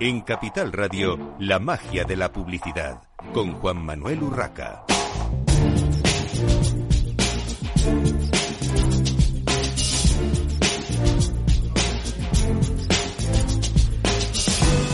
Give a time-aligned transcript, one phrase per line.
[0.00, 3.02] En Capital Radio, la magia de la publicidad,
[3.34, 4.84] con Juan Manuel Urraca.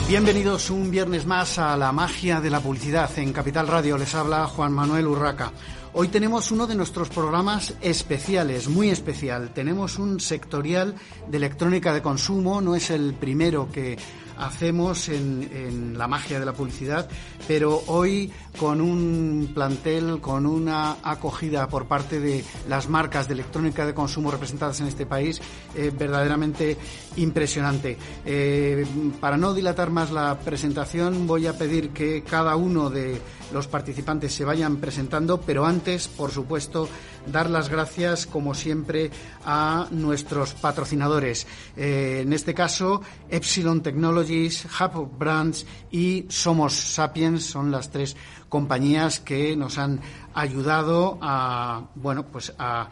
[0.08, 3.10] Bienvenidos un viernes más a la magia de la publicidad.
[3.18, 5.52] En Capital Radio les habla Juan Manuel Urraca.
[5.92, 9.50] Hoy tenemos uno de nuestros programas especiales, muy especial.
[9.52, 10.94] Tenemos un sectorial
[11.28, 13.98] de electrónica de consumo, no es el primero que
[14.38, 17.08] hacemos en, la magia de la publicidad,
[17.46, 23.86] pero hoy con un plantel, con una acogida por parte de las marcas de electrónica
[23.86, 25.40] de consumo representadas en este país,
[25.74, 26.76] eh, verdaderamente
[27.16, 27.96] impresionante.
[28.24, 28.84] Eh,
[29.20, 33.20] para no dilatar más la presentación, voy a pedir que cada uno de
[33.52, 36.88] los participantes se vayan presentando, pero antes, por supuesto,
[37.26, 39.10] dar las gracias, como siempre,
[39.44, 41.46] a nuestros patrocinadores.
[41.76, 48.16] Eh, en este caso, Epsilon Technologies, Hub Brands y Somos Sapiens son las tres
[48.48, 50.00] compañías que nos han
[50.34, 52.88] ayudado a, bueno, pues a,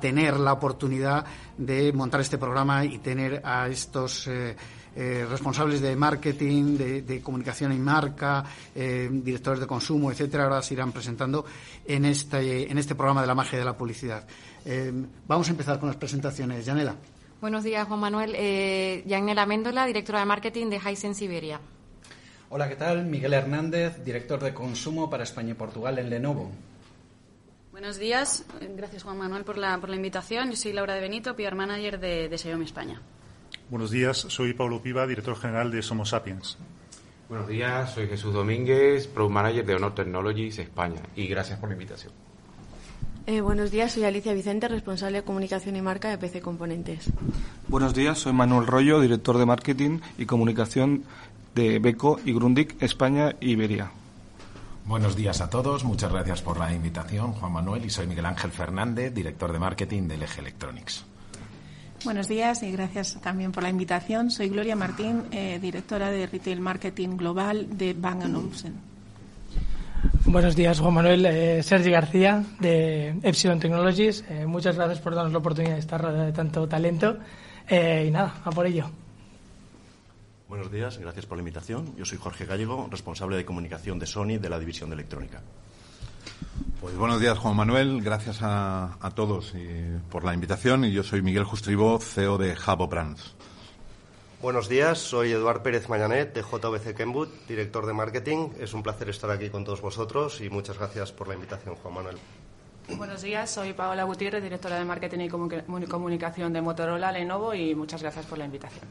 [0.00, 1.26] tener la oportunidad
[1.58, 4.56] de montar este programa y tener a estos eh,
[4.96, 10.74] eh, responsables de marketing, de, comunicación y marca, eh, directores de consumo, etcétera, ahora se
[10.74, 11.44] irán presentando
[11.84, 14.26] en este, en este programa de la magia de la publicidad.
[14.64, 14.92] Eh,
[15.26, 16.64] vamos a empezar con las presentaciones.
[16.64, 16.94] Yanela.
[17.40, 18.34] Buenos días, Juan Manuel.
[18.36, 21.60] Eh, Yanela Méndola, directora de marketing de Hisense Siberia.
[22.48, 23.04] Hola, ¿qué tal?
[23.04, 26.50] Miguel Hernández, director de consumo para España y Portugal en Lenovo.
[27.72, 28.44] Buenos días,
[28.76, 30.50] gracias Juan Manuel por la, por la invitación.
[30.50, 33.02] Yo soy Laura de Benito, PR Manager de, de Xiaomi España.
[33.74, 36.58] Buenos días, soy Pablo Piva, director general de Somos Sapiens.
[37.28, 41.72] Buenos días, soy Jesús Domínguez, Product Manager de Honor Technologies España y gracias por la
[41.72, 42.12] invitación.
[43.26, 47.10] Eh, buenos días, soy Alicia Vicente, responsable de comunicación y marca de PC Componentes.
[47.66, 51.02] Buenos días, soy Manuel Rollo, director de marketing y comunicación
[51.56, 53.90] de Beco y Grundig España y Iberia.
[54.84, 58.52] Buenos días a todos, muchas gracias por la invitación, Juan Manuel, y soy Miguel Ángel
[58.52, 61.06] Fernández, director de marketing de LG Electronics.
[62.04, 64.30] Buenos días y gracias también por la invitación.
[64.30, 68.74] Soy Gloria Martín, eh, directora de Retail Marketing Global de Bang Olufsen.
[70.26, 71.24] Buenos días, Juan Manuel.
[71.24, 74.22] Eh, Sergi García, de Epsilon Technologies.
[74.28, 77.16] Eh, muchas gracias por darnos la oportunidad de estar rodeado de tanto talento.
[77.70, 78.90] y nada, a por ello.
[80.46, 81.96] Buenos días, gracias por la invitación.
[81.96, 85.40] Yo soy Jorge Gallego, responsable de comunicación de Sony de la división de electrónica.
[86.80, 88.02] Pues buenos días, Juan Manuel.
[88.02, 89.54] Gracias a, todos
[90.10, 90.84] por la invitación.
[90.84, 93.34] Y yo soy Miguel Justribo, CEO de Jabo Brands.
[94.42, 98.50] Buenos días, soy Eduard Pérez Mañanet de JBC Kenwood, director de marketing.
[98.60, 101.94] Es un placer estar aquí con todos vosotros y muchas gracias por la invitación, Juan
[101.94, 102.18] Manuel.
[102.98, 108.02] Buenos días, soy Paola Gutiérrez, directora de marketing y comunicación de Motorola Lenovo y muchas
[108.02, 108.84] gracias por la invitación.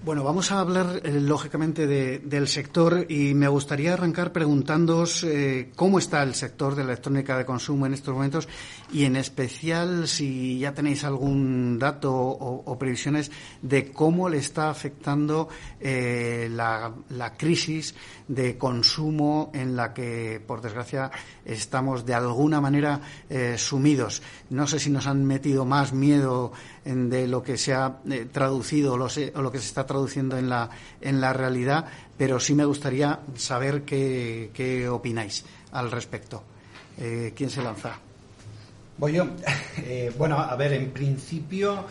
[0.00, 6.00] Bueno, vamos a hablar eh, lógicamente del sector y me gustaría arrancar preguntándoos eh, cómo
[6.00, 8.48] está el sector de la electrónica de consumo en estos momentos
[8.92, 13.30] y en especial si ya tenéis algún dato o, previsiones
[13.60, 15.48] de cómo le está afectando
[15.78, 16.92] eh, la,
[17.38, 17.94] crisis
[18.26, 21.12] de consumo en la que, por desgracia,
[21.44, 23.00] estamos de alguna manera
[23.56, 24.22] sumidos.
[24.50, 26.52] No sé si nos han metido más miedo
[26.84, 28.00] de lo que se ha
[28.32, 30.70] traducido o o lo que se está traduciendo en la,
[31.00, 36.42] en la realidad, pero sí me gustaría saber qué, qué opináis al respecto.
[36.98, 37.98] Eh, ¿Quién se lanza?
[38.98, 39.26] Voy yo.
[39.84, 41.86] Eh, bueno, a ver, en principio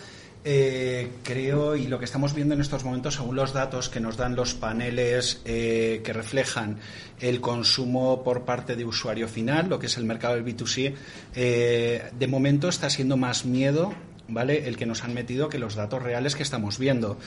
[0.45, 4.17] eh, creo, y lo que estamos viendo en estos momentos, según los datos que nos
[4.17, 6.77] dan los paneles que reflejan
[7.19, 10.93] el consumo por parte de usuario final, lo que es el mercado del B2C,
[11.33, 13.93] de momento está siendo más miedo
[14.27, 14.67] ¿vale?
[14.67, 17.17] El que nos han metido que los datos reales que estamos viendo.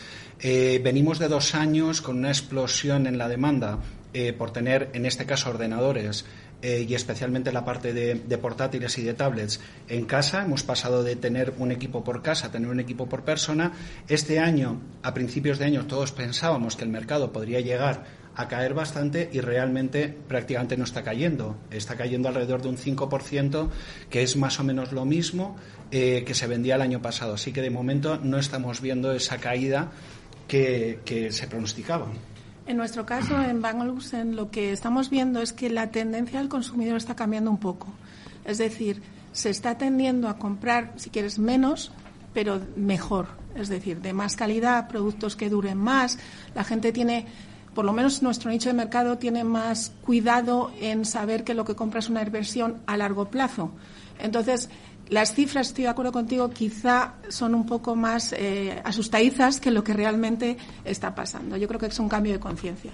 [0.41, 3.79] Eh, venimos de dos años con una explosión en la demanda
[4.13, 6.25] eh, por tener, en este caso, ordenadores
[6.63, 10.45] eh, y especialmente la parte de, portátiles y de tablets en casa.
[10.45, 13.73] Hemos pasado de tener un equipo por casa a tener un equipo por persona.
[14.09, 18.75] Este año, a principios de año, todos pensábamos que el mercado podría llegar a caer
[18.75, 21.57] bastante y realmente prácticamente no está cayendo.
[21.71, 23.69] Está cayendo alrededor de un 5%,
[24.11, 25.57] que es más o menos lo mismo
[25.91, 27.35] eh, que se vendía el año pasado.
[27.35, 29.93] Así que de momento no estamos viendo esa caída
[30.49, 32.07] que, se pronosticaba.
[32.67, 36.97] En nuestro caso, en Bangladesh, lo que estamos viendo es que la tendencia del consumidor
[36.97, 37.89] está cambiando un poco.
[38.45, 39.03] Es decir,
[39.33, 41.93] se está tendiendo a comprar, si quieres, menos,
[42.33, 43.29] pero mejor.
[43.55, 46.19] Es decir, de más calidad, productos que duren más.
[46.55, 47.27] La gente tiene,
[47.75, 51.75] por lo menos nuestro nicho de mercado, tiene más cuidado en saber que lo que
[51.75, 53.73] compra es una inversión a largo plazo.
[54.19, 54.71] Entonces,
[55.09, 59.85] las cifras, estoy de acuerdo contigo, quizá son un poco más eh, asustadizas que lo
[59.85, 61.57] que realmente está pasando.
[61.57, 62.93] Yo creo que es un cambio de conciencia.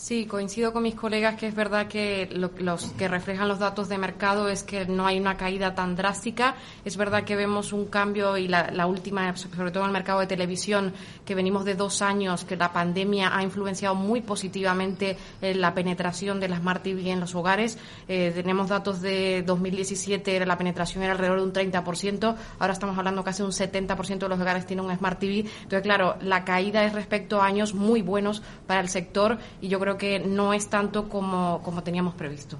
[0.00, 3.98] Sí, coincido con mis colegas que es verdad que los que reflejan los datos de
[3.98, 6.54] mercado es que no hay una caída tan drástica.
[6.86, 10.26] Es verdad que vemos un cambio y la, última, sobre todo en el mercado de
[10.26, 10.94] televisión,
[11.26, 16.40] que venimos de dos años, que la pandemia ha influenciado muy positivamente en la penetración
[16.40, 17.76] de la Smart TV en los hogares.
[18.08, 23.22] Eh, tenemos datos de 2017, la penetración era alrededor de un 30%, ahora estamos hablando
[23.22, 25.40] casi un 70% de los hogares tienen un Smart TV.
[25.40, 29.78] Entonces, claro, la caída es respecto a años muy buenos para el sector y yo
[29.78, 32.58] creo que no es tanto como, como teníamos previsto.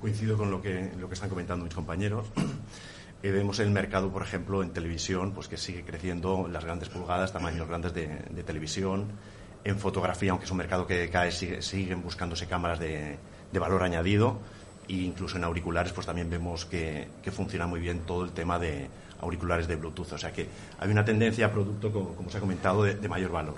[0.00, 2.26] Coincido con lo que, lo que están comentando mis compañeros.
[3.24, 7.32] Eh, vemos el mercado, por ejemplo, en televisión, pues que sigue creciendo las grandes pulgadas,
[7.32, 8.06] tamaños grandes de,
[8.44, 9.06] televisión.
[9.64, 13.16] En fotografía, aunque es un mercado que cae, sigue, siguen buscándose cámaras de,
[13.54, 14.40] valor añadido.
[14.88, 18.58] E incluso en auriculares, pues también vemos que, que, funciona muy bien todo el tema
[18.58, 18.90] de
[19.22, 20.12] auriculares de Bluetooth.
[20.12, 20.46] O sea que
[20.78, 23.54] hay una tendencia a producto, como se ha comentado, de mayor valor.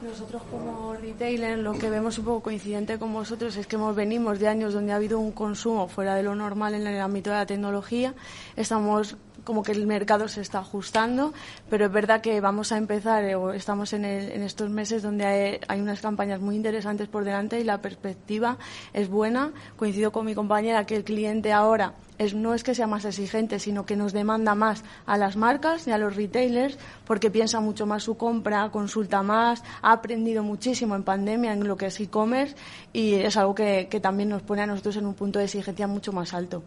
[0.00, 4.38] Nosotros como retailer lo que vemos un poco coincidente con vosotros es que hemos venimos
[4.38, 7.36] de años donde ha habido un consumo fuera de lo normal en el ámbito de
[7.36, 8.14] la tecnología.
[8.54, 9.16] Estamos
[9.48, 11.32] como que el mercado se está ajustando,
[11.70, 15.58] pero es verdad que vamos a empezar, eh, o estamos en, estos meses donde hay,
[15.68, 18.58] hay, unas campañas muy interesantes por delante y la perspectiva
[18.92, 19.52] es buena.
[19.78, 23.58] Coincido con mi compañera que el cliente ahora es, no es que sea más exigente,
[23.58, 27.86] sino que nos demanda más a las marcas y a los retailers porque piensa mucho
[27.86, 32.54] más su compra, consulta más, ha aprendido muchísimo en pandemia en lo que es e-commerce
[32.92, 36.12] y es algo que también nos pone a nosotros en un punto de exigencia mucho
[36.12, 36.62] más alto.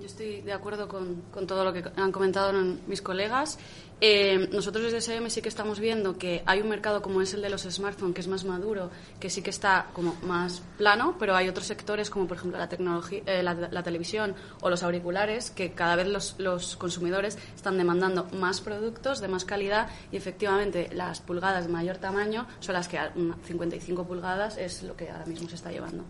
[0.00, 2.52] Yo estoy de acuerdo con, todo lo que han comentado
[2.86, 3.58] mis colegas.
[4.00, 7.42] Eh, nosotros desde SM sí que estamos viendo que hay un mercado como es el
[7.42, 11.34] de los smartphones, que es más maduro, que sí que está como más plano, pero
[11.34, 15.72] hay otros sectores como por ejemplo la, tecnología, eh, la, televisión o los auriculares, que
[15.72, 21.20] cada vez los, los, consumidores están demandando más productos de más calidad y efectivamente las
[21.20, 23.00] pulgadas de mayor tamaño son las que
[23.46, 26.04] 55 pulgadas es lo que ahora mismo se está llevando.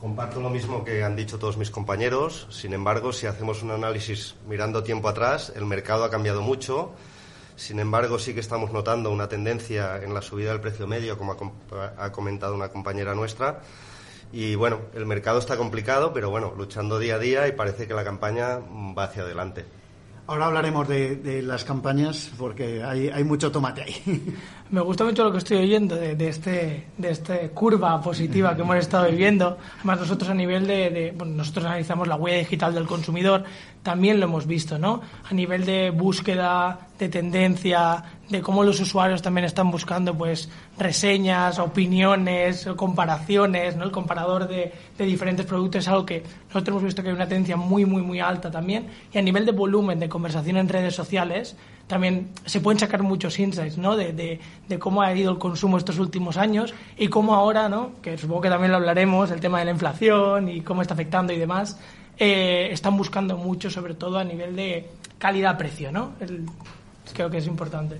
[0.00, 2.46] Comparto lo mismo que han dicho todos mis compañeros.
[2.48, 6.92] Sin embargo, si hacemos un análisis mirando tiempo atrás, el mercado ha cambiado mucho.
[7.54, 11.36] Sin embargo, sí que estamos notando una tendencia en la subida del precio medio, como
[11.98, 13.60] ha comentado una compañera nuestra.
[14.32, 17.92] Y bueno, el mercado está complicado, pero bueno, luchando día a día y parece que
[17.92, 18.58] la campaña
[18.96, 19.66] va hacia adelante.
[20.30, 23.96] Ahora hablaremos de, las campañas porque hay, mucho tomate ahí.
[24.70, 28.62] Me gusta mucho lo que estoy oyendo de, de este de esta curva positiva que
[28.62, 29.58] hemos estado viviendo.
[29.78, 33.42] Además, nosotros a nivel de, bueno, nosotros analizamos la huella digital del consumidor,
[33.82, 35.00] también lo hemos visto, ¿no?
[35.28, 41.58] A nivel de búsqueda, de tendencia, de cómo los usuarios también están buscando pues reseñas,
[41.58, 43.84] opiniones, comparaciones, ¿no?
[43.84, 47.26] El comparador de, de, diferentes productos es algo que nosotros hemos visto que hay una
[47.26, 48.86] tendencia muy, muy, muy alta también.
[49.12, 51.56] Y a nivel de volumen de conversación en redes sociales,
[51.86, 53.96] también se pueden sacar muchos insights, ¿no?
[53.96, 54.38] De, de,
[54.68, 57.92] de, cómo ha ido el consumo estos últimos años y cómo ahora, ¿no?
[58.00, 61.32] Que supongo que también lo hablaremos, el tema de la inflación y cómo está afectando
[61.32, 61.80] y demás,
[62.20, 66.12] eh, están buscando mucho, sobre todo a nivel de calidad-precio, ¿no?
[67.14, 67.96] creo que es importante.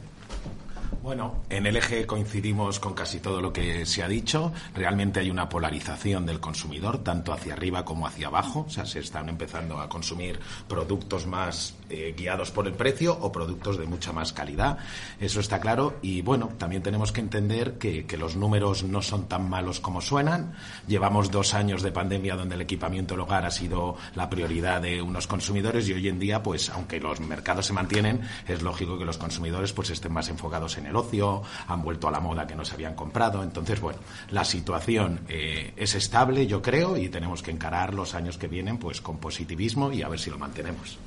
[1.02, 4.52] Bueno, en el eje coincidimos con casi todo lo que se ha dicho.
[4.74, 8.66] Realmente hay una polarización del consumidor, tanto hacia arriba como hacia abajo.
[8.68, 10.38] O sea, se están empezando a consumir
[10.68, 14.76] productos más eh, guiados por el precio o productos de mucha más calidad.
[15.18, 15.96] Eso está claro.
[16.02, 20.52] Y bueno, también tenemos que entender que, los números no son tan malos como suenan.
[20.86, 25.00] Llevamos dos años de pandemia donde el equipamiento del hogar ha sido la prioridad de
[25.00, 29.06] unos consumidores y hoy en día, pues, aunque los mercados se mantienen, es lógico que
[29.06, 32.54] los consumidores pues estén más enfocados en el ocio, han vuelto a la moda que
[32.54, 33.42] no se habían comprado.
[33.42, 38.38] Entonces, bueno, la situación eh, es estable, yo creo, y tenemos que encarar los años
[38.38, 40.98] que vienen pues con positivismo y a ver si lo mantenemos.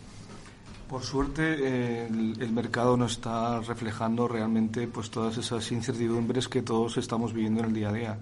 [0.94, 6.98] Por suerte, eh, el, mercado no está reflejando realmente pues todas esas incertidumbres que todos
[6.98, 8.20] estamos viviendo en el día a día.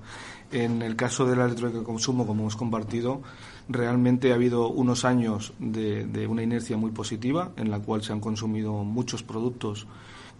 [0.54, 3.24] En el caso de la electrónica de consumo, como hemos compartido,
[3.68, 8.14] realmente ha habido unos años de, de una inercia muy positiva, en la cual se
[8.14, 9.86] han consumido muchos productos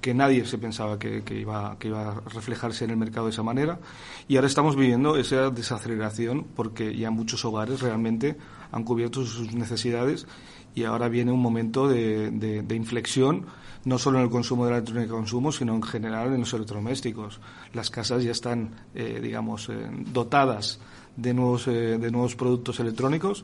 [0.02, 3.44] que nadie se pensaba que, iba, que iba a reflejarse en el mercado de esa
[3.44, 3.80] manera.
[4.28, 8.36] Y ahora estamos viviendo esa desaceleración porque ya muchos hogares realmente
[8.72, 10.26] han cubierto sus necesidades
[10.74, 13.46] y ahora viene un momento de, inflexión
[13.84, 16.54] no solo en el consumo de la electrónica de consumo, sino en general en los
[16.54, 17.40] electrodomésticos.
[17.74, 20.80] Las casas ya están, eh, digamos, eh, dotadas
[21.16, 23.44] de nuevos, eh, de nuevos productos electrónicos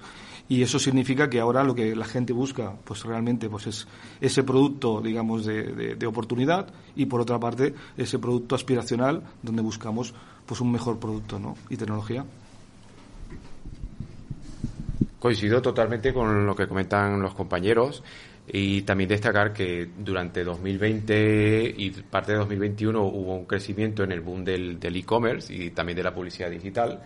[0.49, 3.87] y eso significa que ahora lo que la gente busca pues realmente pues es
[4.21, 10.13] ese producto digamos de, de, oportunidad y por otra parte ese producto aspiracional donde buscamos
[10.45, 11.55] pues un mejor producto ¿no?
[11.69, 12.25] y tecnología
[15.19, 18.03] Coincido totalmente con lo que comentan los compañeros
[18.47, 24.21] y también destacar que durante 2020 y parte de 2021 hubo un crecimiento en el
[24.21, 27.01] boom del e-commerce y también de la publicidad digital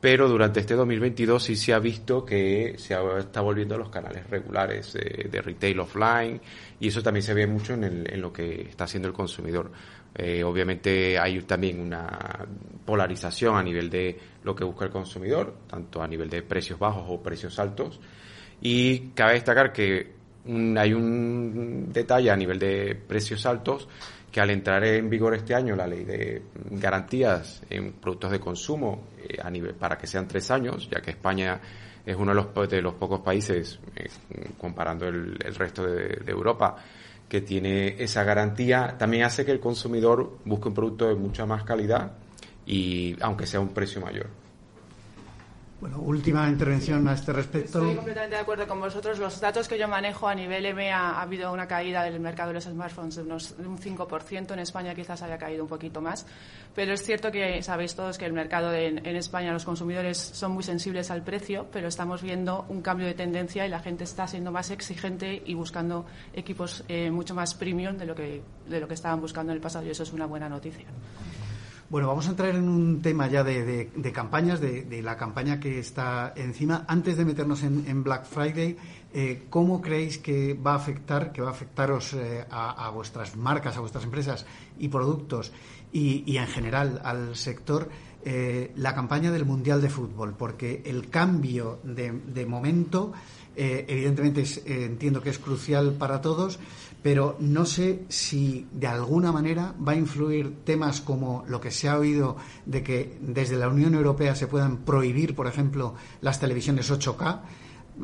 [0.00, 4.28] pero durante este 2022 sí se ha visto que se está volviendo a los canales
[4.28, 6.40] regulares de retail offline
[6.78, 9.70] y eso también se ve mucho en, lo que está haciendo el consumidor.
[10.14, 12.46] Eh, obviamente hay también una
[12.84, 17.04] polarización a nivel de lo que busca el consumidor, tanto a nivel de precios bajos
[17.08, 18.00] o precios altos.
[18.60, 20.14] Y cabe destacar que
[20.78, 23.88] hay un detalle a nivel de precios altos
[24.36, 29.04] que al entrar en vigor este año la ley de garantías en productos de consumo
[29.16, 31.58] eh, a nivel para que sean tres años, ya que España
[32.04, 34.10] es uno de los, de los pocos países, eh,
[34.58, 36.76] comparando el, resto de, de, Europa,
[37.26, 41.64] que tiene esa garantía, también hace que el consumidor busque un producto de mucha más
[41.64, 42.12] calidad
[42.66, 44.26] y aunque sea un precio mayor.
[45.78, 47.80] Bueno, última intervención a este respecto.
[47.80, 49.18] Estoy completamente de acuerdo con vosotros.
[49.18, 52.54] Los datos que yo manejo a nivel EMEA ha habido una caída del mercado de
[52.54, 54.52] los smartphones de unos un 5%.
[54.52, 56.26] En España quizás haya caído un poquito más.
[56.74, 60.62] Pero es cierto que sabéis todos que el mercado en España, los consumidores son muy
[60.62, 64.50] sensibles al precio, pero estamos viendo un cambio de tendencia y la gente está siendo
[64.50, 68.94] más exigente y buscando equipos eh, mucho más premium de lo, que, de lo que
[68.94, 70.86] estaban buscando en el pasado y eso es una buena noticia.
[71.88, 76.32] Bueno, vamos a entrar en un tema ya de, campañas, de, la campaña que está
[76.34, 76.84] encima.
[76.88, 78.76] Antes de meternos en, Black Friday,
[79.14, 83.76] eh, ¿cómo creéis que va a afectar, que va a afectaros eh, a, vuestras marcas,
[83.76, 84.46] a vuestras empresas
[84.80, 85.52] y productos
[85.92, 87.88] y, en general al sector
[88.24, 90.34] eh, la campaña del Mundial de Fútbol?
[90.36, 93.12] Porque el cambio de, momento,
[93.54, 96.58] evidentemente entiendo que es crucial para todos
[97.06, 101.88] pero no sé si de alguna manera va a influir temas como lo que se
[101.88, 106.90] ha oído de que desde la Unión Europea se puedan prohibir, por ejemplo, las televisiones
[106.90, 107.40] 8K.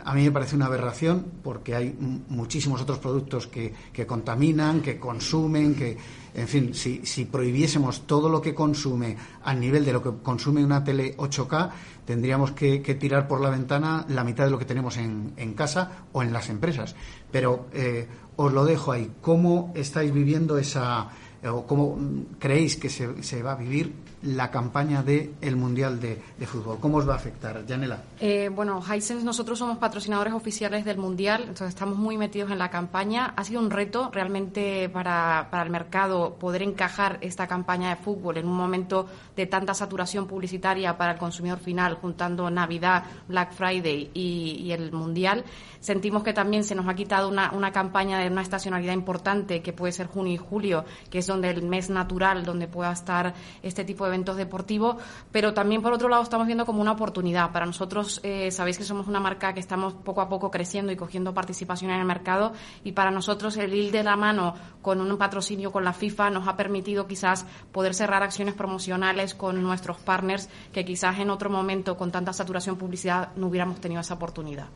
[0.04, 1.96] A mí me parece una aberración porque hay
[2.28, 5.98] muchísimos otros productos que, que contaminan, que consumen, que,
[6.34, 10.64] en fin, si, si, prohibiésemos todo lo que consume al nivel de lo que consume
[10.64, 11.70] una tele 8K,
[12.04, 16.04] tendríamos que, tirar por la ventana la mitad de lo que tenemos en, en casa
[16.12, 16.94] o en las empresas.
[17.30, 18.06] Pero eh,
[18.36, 19.10] os lo dejo ahí.
[19.20, 21.10] ¿Cómo estáis viviendo esa,
[21.44, 21.98] o cómo
[22.38, 26.78] creéis que se, se va a vivir la campaña del el Mundial de, Fútbol?
[26.80, 28.02] ¿Cómo os va a afectar, Janela?
[28.20, 32.70] Eh, bueno, Hisense, nosotros somos patrocinadores oficiales del Mundial, entonces estamos muy metidos en la
[32.70, 33.32] campaña.
[33.36, 38.38] Ha sido un reto realmente para, para el mercado poder encajar esta campaña de fútbol
[38.38, 44.10] en un momento de tanta saturación publicitaria para el consumidor final, juntando Navidad, Black Friday
[44.14, 45.44] y, y el Mundial.
[45.80, 49.72] Sentimos que también se nos ha quitado una, una campaña de una estacionalidad importante que
[49.72, 53.84] puede ser junio y julio, que es donde el mes natural, donde pueda estar este
[53.84, 54.96] tipo de eventos deportivos,
[55.30, 57.50] pero también por otro lado estamos viendo como una oportunidad.
[57.50, 60.96] Para nosotros, eh, sabéis que somos una marca que estamos poco a poco creciendo y
[60.96, 62.52] cogiendo participación en el mercado
[62.84, 66.46] y para nosotros el ir de la mano con un patrocinio con la FIFA nos
[66.46, 71.96] ha permitido quizás poder cerrar acciones promocionales con nuestros partners que quizás en otro momento
[71.96, 74.66] con tanta saturación publicidad no hubiéramos tenido esa oportunidad.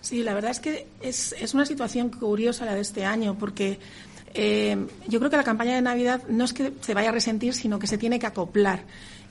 [0.00, 3.78] Sí, la verdad es que es, es una situación curiosa la de este año porque
[4.34, 4.76] eh,
[5.08, 7.78] yo creo que la campaña de Navidad no es que se vaya a resentir, sino
[7.78, 8.84] que se tiene que acoplar.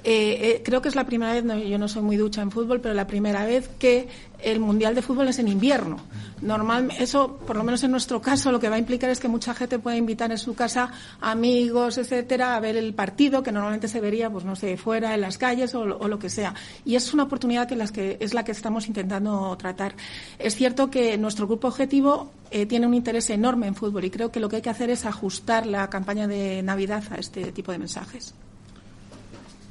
[0.03, 2.81] Eh, eh, creo que es la primera vez, yo no soy muy ducha en fútbol,
[2.81, 4.07] pero la primera vez que
[4.39, 5.97] el Mundial de Fútbol es en invierno.
[6.41, 9.27] Normal, eso, por lo menos en nuestro caso, lo que va a implicar es que
[9.27, 13.87] mucha gente pueda invitar en su casa amigos, etcétera, a ver el partido, que normalmente
[13.87, 16.55] se vería, pues no sé, fuera, en las calles o, lo que sea.
[16.83, 19.93] Y es una oportunidad que, las que es la que estamos intentando tratar.
[20.39, 24.31] Es cierto que nuestro grupo objetivo eh, tiene un interés enorme en fútbol y creo
[24.31, 27.71] que lo que hay que hacer es ajustar la campaña de Navidad a este tipo
[27.71, 28.33] de mensajes.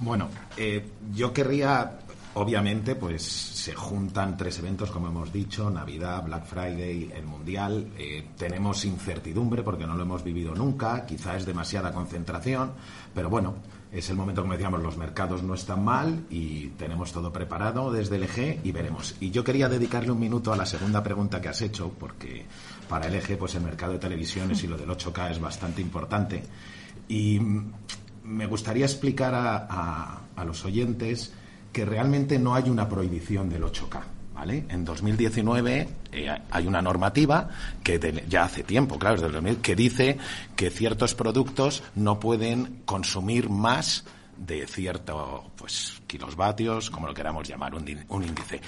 [0.00, 1.98] Bueno, eh, yo querría,
[2.32, 7.92] obviamente, pues se juntan tres eventos, como hemos dicho, Navidad, Black Friday, el Mundial.
[7.98, 12.72] Eh, tenemos incertidumbre porque no lo hemos vivido nunca, quizá es demasiada concentración,
[13.14, 13.56] pero bueno,
[13.92, 18.16] es el momento, como decíamos, los mercados no están mal y tenemos todo preparado desde
[18.16, 19.16] el eje y veremos.
[19.20, 22.46] Y yo quería dedicarle un minuto a la segunda pregunta que has hecho, porque
[22.88, 26.42] para el eje, pues el mercado de televisiones y lo del 8K es bastante importante.
[27.06, 27.40] Y
[28.24, 31.32] me gustaría explicar a, los oyentes
[31.72, 34.00] que realmente no hay una prohibición del 8K.
[34.34, 34.64] ¿Vale?
[34.70, 37.50] En 2019 eh, hay una normativa
[37.82, 40.18] que ya hace tiempo, claro, desde el 2000, que dice
[40.56, 44.06] que ciertos productos no pueden consumir más
[44.40, 48.60] de cierto pues kilovatios, como lo queramos llamar, un, índice.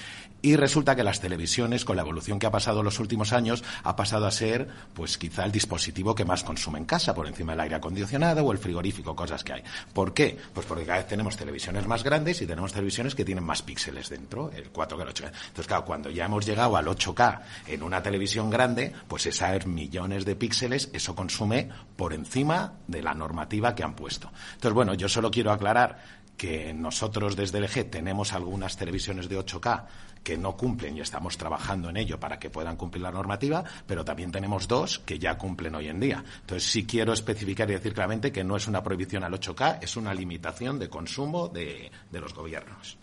[0.45, 3.63] Y resulta que las televisiones, con la evolución que ha pasado en los últimos años,
[3.81, 7.53] ha pasado a ser, pues quizá el dispositivo que más consume en casa, por encima
[7.53, 9.63] del aire acondicionado o el frigorífico, cosas que hay.
[9.93, 10.37] ¿Por qué?
[10.53, 14.09] Pues porque cada vez tenemos televisiones más grandes y tenemos televisiones que tienen más píxeles
[14.09, 15.27] dentro, el 4K, el 8K.
[15.27, 20.25] Entonces, claro, cuando ya hemos llegado al 8K en una televisión grande, pues esas millones
[20.25, 24.29] de píxeles, eso consume por encima de la normativa que han puesto.
[24.55, 29.39] Entonces, bueno, yo solo quiero aclarar que nosotros desde el G tenemos algunas televisiones de
[29.39, 29.85] 8K
[30.23, 34.05] que no cumplen y estamos trabajando en ello para que puedan cumplir la normativa, pero
[34.05, 36.23] también tenemos dos que ya cumplen hoy en día.
[36.41, 39.97] Entonces sí quiero especificar y decir claramente que no es una prohibición al 8K, es
[39.97, 42.97] una limitación de consumo de, de los gobiernos.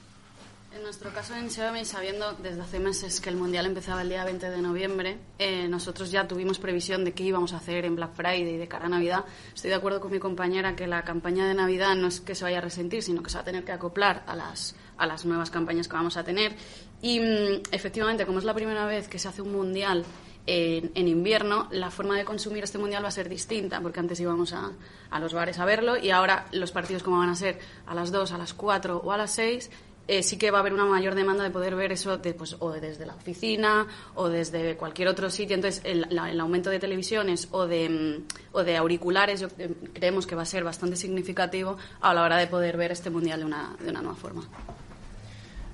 [0.73, 4.25] En nuestro caso en Xiaomi, sabiendo desde hace meses que el Mundial empezaba el día
[4.25, 8.15] 20 de noviembre, eh, nosotros ya tuvimos previsión de qué íbamos a hacer en Black
[8.15, 9.25] Friday y de cara a Navidad.
[9.53, 12.45] Estoy de acuerdo con mi compañera que la campaña de Navidad no es que se
[12.45, 15.25] vaya a resentir, sino que se va a tener que acoplar a las, a las
[15.25, 16.55] nuevas campañas que vamos a tener.
[17.03, 20.05] Y mm, efectivamente, como es la primera vez que se hace un Mundial
[20.47, 24.53] en, invierno, la forma de consumir este mundial va a ser distinta, porque antes íbamos
[24.53, 24.73] a,
[25.11, 28.11] a, los bares a verlo y ahora los partidos como van a ser a las
[28.11, 29.71] 2, a las 4 o a las 6,
[30.11, 32.57] eh, sí que va a haber una mayor demanda de poder ver eso de, pues,
[32.59, 33.87] o desde la oficina
[34.17, 35.55] o desde cualquier otro sitio.
[35.55, 39.73] Entonces, el, la, el aumento de televisiones o de, mm, o de auriculares yo, eh,
[39.93, 43.39] creemos que va a ser bastante significativo a la hora de poder ver este mundial
[43.39, 44.43] de una, de una nueva forma.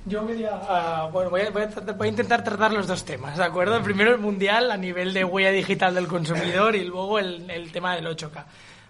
[0.05, 3.39] Yo quería, uh, bueno, voy a, voy, a, voy a, intentar tratar los dos temas,
[3.39, 3.83] ¿de acuerdo?
[3.83, 7.97] Primero el mundial a nivel de huella digital del consumidor y luego el, el tema
[7.97, 8.45] del 8K.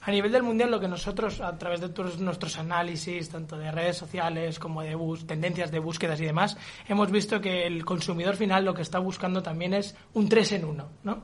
[0.07, 3.73] A nivel del mundial, lo que nosotros, a través de todos nuestros análisis, tanto de
[3.73, 4.97] redes sociales como de
[5.27, 9.43] tendencias de búsquedas y demás, hemos visto que el consumidor final lo que está buscando
[9.43, 11.23] también es un 3 en 1, ¿no?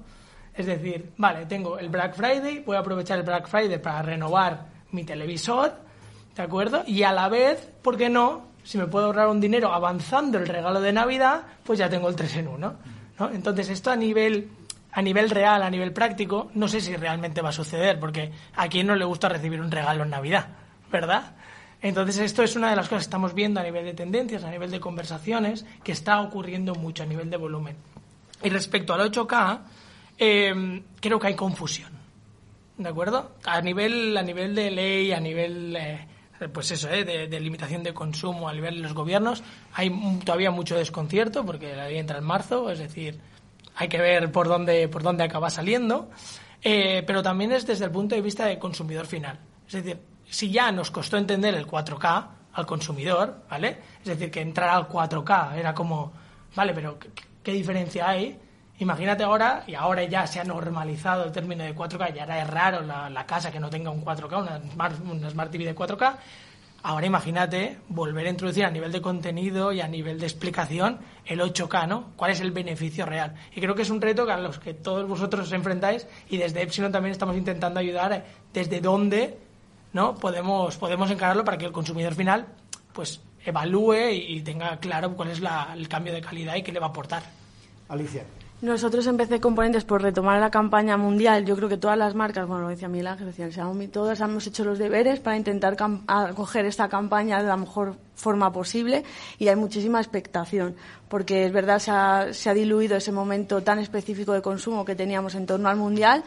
[0.53, 4.67] Es decir, vale, tengo el Black Friday, voy a aprovechar el Black Friday para renovar
[4.91, 5.75] mi televisor,
[6.35, 6.83] ¿de acuerdo?
[6.85, 8.49] Y a la vez, ¿por qué no?
[8.65, 12.17] Si me puedo ahorrar un dinero avanzando el regalo de Navidad, pues ya tengo el
[12.17, 12.75] 3 en 1,
[13.21, 13.31] ¿no?
[13.31, 14.51] Entonces, esto a nivel
[14.93, 18.69] a nivel real, a nivel práctico, no sé si realmente va a suceder, porque a
[18.69, 20.49] quién no le gusta recibir un regalo en Navidad,
[20.91, 21.35] ¿verdad?
[21.81, 24.51] Entonces esto es una de las cosas que estamos viendo a nivel de tendencias, a
[24.51, 27.77] nivel de conversaciones, que está ocurriendo mucho a nivel de volumen.
[28.43, 29.61] Y respecto al 8K,
[30.19, 31.91] eh, creo que hay confusión,
[32.77, 33.33] ¿de acuerdo?
[33.45, 35.77] A nivel, a nivel de ley, a nivel...
[35.77, 36.07] Eh,
[36.53, 37.05] pues eso, ¿eh?
[37.05, 39.93] de, de, limitación de consumo a nivel de los gobiernos, hay
[40.25, 43.21] todavía mucho desconcierto porque la ley entra en marzo, es decir,
[43.77, 46.11] hay que ver por dónde, por dónde acaba saliendo,
[46.63, 49.39] eh, pero también es desde el punto de vista del consumidor final.
[49.67, 53.79] Es decir, si ya nos costó entender el 4K al consumidor, ¿vale?
[54.01, 56.13] Es decir, que entrar al 4K era como,
[56.55, 57.11] vale, pero ¿qué,
[57.43, 58.39] qué diferencia hay?
[58.79, 62.49] Imagínate ahora, y ahora ya se ha normalizado el término de 4K, ya era es
[62.49, 65.75] raro la, la casa que no tenga un 4K, una Smart, una Smart TV de
[65.75, 66.17] 4K,
[66.85, 71.41] Ahora imagínate volver a introducir a nivel de contenido y a nivel de explicación el
[71.41, 72.11] 8K, ¿no?
[72.17, 73.35] ¿Cuál es el beneficio real?
[73.55, 76.61] Y creo que es un reto a los que todos vosotros os enfrentáis y desde
[76.61, 79.39] Epsilon también estamos intentando ayudar desde dónde,
[79.93, 80.17] ¿no?
[80.17, 82.47] Podemos, podemos encararlo para que el consumidor final,
[82.93, 86.81] pues, evalúe y tenga claro cuál es la, el cambio de calidad y qué le
[86.81, 87.23] va a aportar.
[87.89, 88.25] Alicia.
[88.63, 92.63] Nosotros en Componentes, por retomar la campaña mundial, yo creo que todas las marcas, bueno,
[92.63, 93.49] lo decía Miguel Ángel, decía
[93.91, 99.03] todas hemos hecho los deberes para intentar acoger esta campaña de la mejor forma posible
[99.41, 100.77] y hay muchísima expectación,
[101.09, 104.95] porque es verdad, se ha, se ha diluido ese momento tan específico de consumo que
[104.95, 106.23] teníamos en torno al mundial,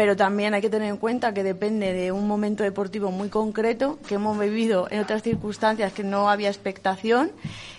[0.00, 3.98] pero también hay que tener en cuenta que depende de un momento deportivo muy concreto
[4.08, 7.30] que hemos vivido en otras circunstancias que no había expectación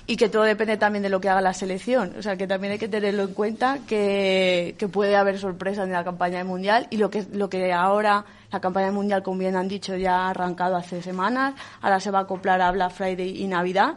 [0.05, 2.13] y que todo depende también de lo que haga la selección.
[2.19, 6.03] O sea, que también hay que tenerlo en cuenta que, puede haber sorpresas en la
[6.03, 9.67] campaña del mundial y lo que, lo que ahora la campaña mundial, como bien han
[9.67, 13.47] dicho, ya ha arrancado hace semanas, ahora se va a acoplar a Black Friday y
[13.47, 13.95] Navidad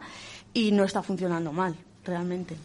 [0.51, 2.55] y no está funcionando mal, realmente.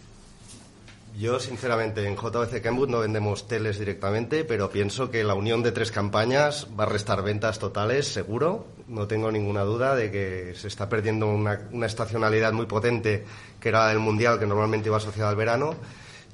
[1.17, 5.73] Yo, sinceramente, en JBC Kenwood no vendemos teles directamente, pero pienso que la unión de
[5.73, 8.67] tres campañas va a restar ventas totales, seguro.
[8.87, 13.25] No tengo ninguna duda de que se está perdiendo una, estacionalidad muy potente,
[13.59, 15.75] que era el Mundial, que normalmente iba asociada al verano.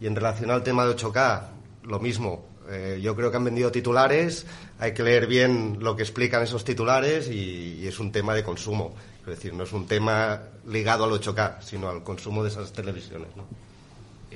[0.00, 1.42] Y en relación al tema de 8K,
[1.84, 2.46] lo mismo.
[2.68, 4.44] Eh, yo creo que han vendido titulares,
[4.78, 8.42] hay que leer bien lo que explican esos titulares y, y es un tema de
[8.42, 8.94] consumo.
[9.20, 13.28] Es decir, no es un tema ligado al 8K, sino al consumo de esas televisiones.
[13.36, 13.65] ¿no?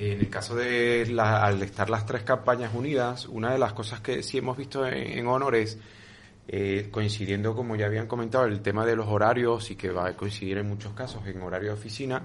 [0.01, 4.01] En el caso de la, al estar las tres campañas unidas, una de las cosas
[4.01, 5.77] que sí hemos visto en, Honor es,
[6.47, 10.17] eh, coincidiendo, como ya habían comentado, el tema de los horarios y que va a
[10.17, 12.23] coincidir en muchos casos en horario de oficina,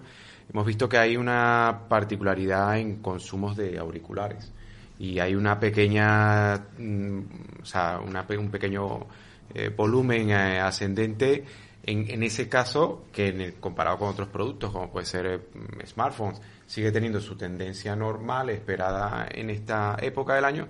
[0.51, 4.51] hemos visto que hay una particularidad en consumos de auriculares.
[4.99, 7.21] Y hay una pequeña, mm,
[7.61, 9.07] o sea, una, un pequeño
[9.53, 11.45] eh, volumen eh, ascendente
[11.83, 15.43] En, en ese caso, que en el, comparado con otros productos, como puede ser
[15.87, 20.68] smartphones, sigue teniendo su tendencia normal, esperada en esta época del año,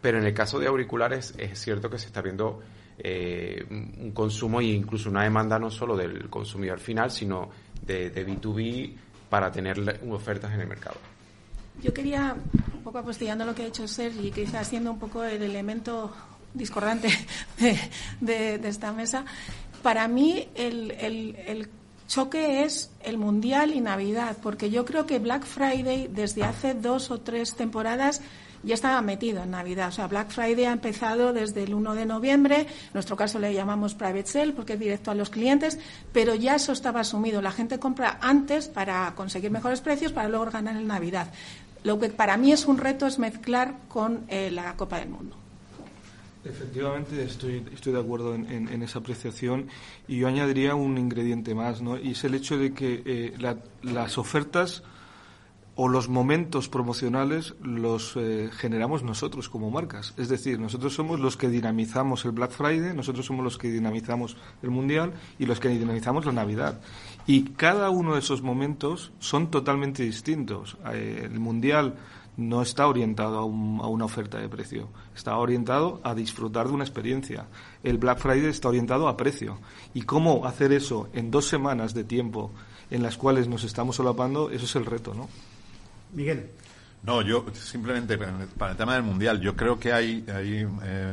[0.00, 2.60] pero en el caso de auriculares es cierto que se está viendo
[2.98, 7.50] eh, un consumo e incluso una demanda no solo del consumidor final, sino
[7.82, 8.94] de, de B2B
[9.28, 10.96] para tener ofertas en el mercado.
[11.82, 12.36] Yo quería,
[12.72, 16.12] un poco apostillando lo que ha hecho Sergi, quizás siendo un poco el elemento
[16.52, 17.08] discordante
[18.20, 19.24] de, de, esta mesa,
[19.82, 21.68] para mí el, el, el
[22.06, 27.10] choque es el Mundial y Navidad, porque yo creo que Black Friday desde hace dos
[27.10, 28.20] o tres temporadas
[28.64, 29.88] ya estaba metido en Navidad.
[29.88, 33.52] O sea, Black Friday ha empezado desde el 1 de noviembre, en nuestro caso le
[33.52, 35.78] llamamos private sale porque es directo a los clientes,
[36.12, 37.42] pero ya eso estaba asumido.
[37.42, 41.28] La gente compra antes para conseguir mejores precios para luego ganar en Navidad.
[41.82, 45.43] Lo que para mí es un reto es mezclar con eh, la Copa del Mundo.
[46.44, 49.68] Efectivamente, estoy, estoy de acuerdo en, esa apreciación
[50.06, 51.96] y yo añadiría un ingrediente más, ¿no?
[51.98, 54.82] Y es el hecho de que eh, la, las ofertas
[55.76, 60.14] o los momentos promocionales los eh, generamos nosotros como marcas.
[60.16, 64.36] Es decir, nosotros somos los que dinamizamos el Black Friday, nosotros somos los que dinamizamos
[64.62, 66.80] el Mundial y los que dinamizamos la Navidad.
[67.26, 70.76] Y cada uno de esos momentos son totalmente distintos.
[70.92, 71.94] Eh, el Mundial
[72.36, 76.74] no está orientado a, un, a, una oferta de precio, está orientado a disfrutar de
[76.74, 77.46] una experiencia.
[77.82, 79.58] El Black Friday está orientado a precio.
[79.94, 82.50] Y cómo hacer eso en dos semanas de tiempo
[82.90, 85.28] en las cuales nos estamos solapando, eso es el reto, ¿no?
[86.12, 86.50] Miguel.
[87.02, 91.12] No, yo simplemente para el tema del mundial, yo creo que hay, hay eh,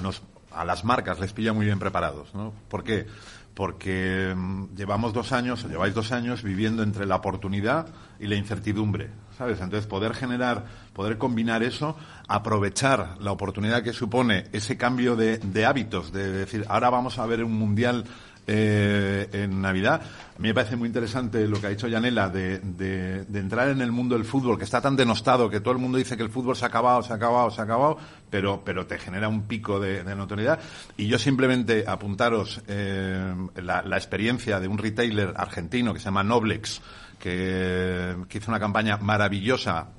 [0.00, 2.52] nos, a las marcas les pilla muy bien preparados, ¿no?
[2.68, 3.06] ¿Por qué?
[3.54, 7.88] Porque mm, llevamos dos años, o lleváis dos años viviendo entre la oportunidad
[8.20, 9.60] y la incertidumbre, ¿sabes?
[9.60, 11.96] Entonces poder generar, poder combinar eso,
[12.28, 17.44] aprovechar la oportunidad que supone ese cambio de, hábitos, de decir, ahora vamos a ver
[17.44, 18.04] un mundial
[18.46, 20.02] eh, en Navidad.
[20.36, 23.68] A mí me parece muy interesante lo que ha dicho Yanela de, de, de, entrar
[23.68, 26.24] en el mundo del fútbol, que está tan denostado, que todo el mundo dice que
[26.24, 27.98] el fútbol se ha acabado, se ha acabado, se ha acabado,
[28.30, 30.58] pero, pero te genera un pico de, de notoriedad.
[30.96, 36.24] Y yo simplemente apuntaros eh, la, la, experiencia de un retailer argentino que se llama
[36.24, 36.80] Noblex,
[37.22, 39.90] que, que hizo una campaña maravillosa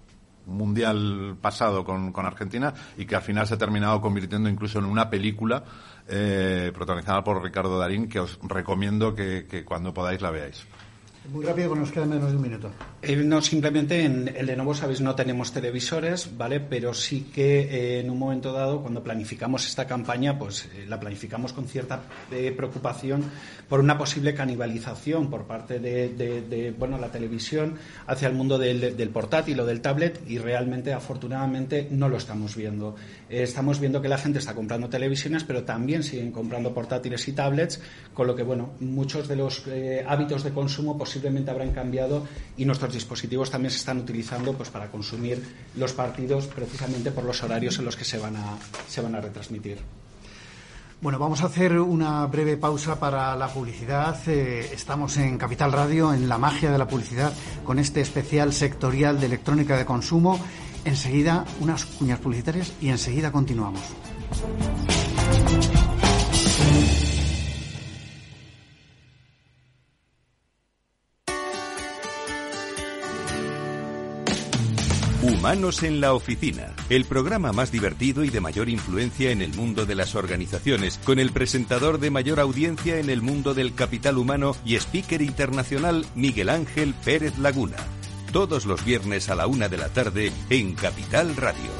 [0.45, 4.85] mundial pasado con, con Argentina y que al final se ha terminado convirtiendo incluso en
[4.85, 5.63] una película
[6.05, 10.67] eh, protagonizada por Ricardo Darín, que os recomiendo que, que cuando podáis la veáis.
[11.31, 12.69] Muy rápido, que nos queda menos de un minuto.
[13.01, 16.59] Eh, no, simplemente en el de nuevo, sabéis, no tenemos televisores, ¿vale?
[16.59, 20.99] Pero sí que eh, en un momento dado, cuando planificamos esta campaña, pues eh, la
[20.99, 23.23] planificamos con cierta eh, preocupación
[23.73, 28.57] por una posible canibalización por parte de, de, de, bueno, la televisión hacia el mundo
[28.57, 32.95] del, del, portátil o del tablet y realmente, afortunadamente, no lo estamos viendo.
[33.29, 37.31] Eh, estamos viendo que la gente está comprando televisiones, pero también siguen comprando portátiles y
[37.31, 37.81] tablets,
[38.13, 42.23] con lo que, bueno, muchos de los eh, hábitos de consumo pues, posiblemente habrán cambiado
[42.57, 45.43] y nuestros dispositivos también se están utilizando pues para consumir
[45.75, 49.21] los partidos precisamente por los horarios en los que se van a, se van a
[49.21, 49.77] retransmitir.
[51.01, 54.17] Bueno, vamos a hacer una breve pausa para la publicidad.
[54.27, 57.31] Eh, estamos en Capital Radio, en la magia de la publicidad,
[57.63, 60.39] con este especial sectorial de electrónica de consumo.
[60.83, 63.81] Enseguida unas cuñas publicitarias y enseguida continuamos.
[75.43, 79.85] Humanos en la Oficina, el programa más divertido y de mayor influencia en el mundo
[79.85, 84.55] de las organizaciones, con el presentador de mayor audiencia en el mundo del capital humano
[84.63, 87.75] y speaker internacional Miguel Ángel Pérez Laguna.
[88.31, 91.71] Todos los viernes a la una de la tarde en Capital Radio.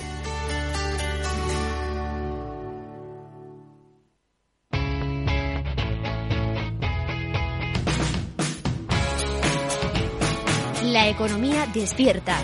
[10.83, 12.43] La economía despierta.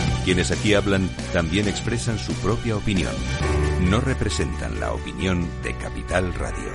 [0.23, 3.13] Quienes aquí hablan también expresan su propia opinión.
[3.89, 6.71] No representan la opinión de Capital Radio.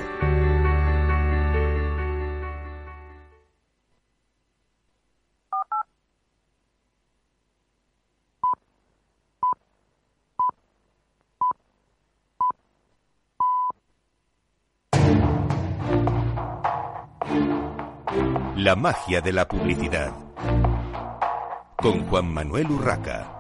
[18.57, 20.13] La magia de la publicidad.
[21.77, 23.36] Con Juan Manuel Urraca.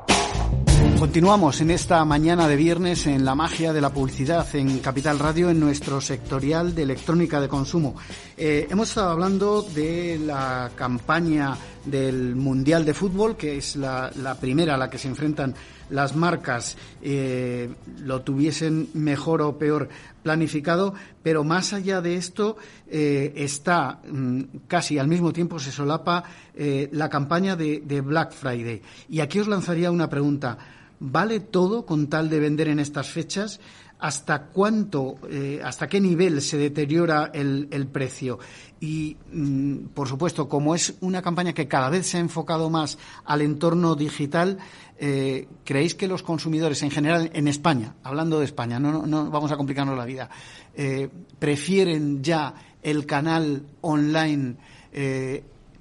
[0.99, 5.51] Continuamos en esta mañana de viernes en la magia de la publicidad en Capital Radio
[5.51, 7.97] en nuestro sectorial de electrónica de consumo.
[8.35, 11.55] Eh, hemos estado hablando de la campaña
[11.85, 15.55] del Mundial de Fútbol, que es la, primera a la que se enfrentan
[15.91, 19.89] las marcas, eh, lo tuviesen mejor o peor
[20.23, 22.57] planificado, pero más allá de esto
[22.89, 26.25] eh, está mm, casi al mismo tiempo se solapa
[26.57, 28.81] la campaña de, Black Friday.
[29.11, 30.57] Y aquí os lanzaría una pregunta.
[30.99, 33.61] ¿Vale todo con tal de vender en estas fechas?
[33.99, 38.39] hasta cuánto, eh, hasta qué nivel se deteriora el, precio.
[38.81, 42.99] Y, mm, por supuesto, como es una campaña que cada vez se ha enfocado más
[43.25, 44.59] al entorno digital,
[44.99, 49.51] eh, ¿creéis que los consumidores en general, en España, hablando de España, no, no vamos
[49.53, 50.29] a complicarnos la vida,
[50.75, 54.57] eh, prefieren ya el canal online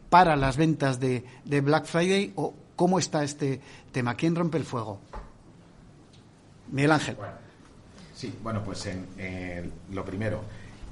[0.09, 2.33] para las ventas de, de Black Friday
[2.75, 3.61] cómo está este
[3.91, 4.15] tema?
[4.15, 4.99] ¿Quién rompe el fuego?
[6.71, 7.17] Miguel Ángel.
[8.15, 10.41] Sí, bueno, pues en, lo primero,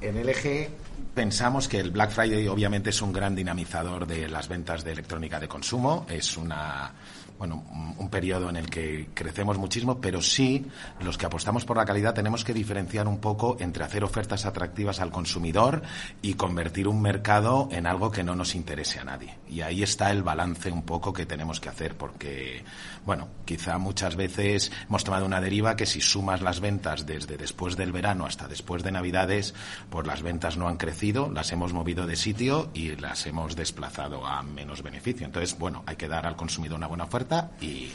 [0.01, 0.69] en LG
[1.13, 5.39] pensamos que el Black Friday obviamente es un gran dinamizador de las ventas de electrónica
[5.39, 6.91] de consumo, es una
[7.37, 7.63] bueno,
[7.97, 10.65] un periodo en el que crecemos muchísimo, pero sí
[11.01, 14.99] los que apostamos por la calidad tenemos que diferenciar un poco entre hacer ofertas atractivas
[14.99, 15.81] al consumidor
[16.21, 19.37] y convertir un mercado en algo que no nos interese a nadie.
[19.49, 22.63] Y ahí está el balance un poco que tenemos que hacer, porque,
[23.05, 27.75] bueno, quizá muchas veces hemos tomado una deriva que si sumas las ventas desde después
[27.75, 29.53] del verano hasta después de Navidades,
[29.89, 34.25] pues las ventas no han crecido, las hemos movido de sitio y las hemos desplazado
[34.25, 35.25] a menos beneficio.
[35.25, 37.22] Entonces, bueno, hay que dar al consumidor una buena oferta
[37.61, 37.91] y,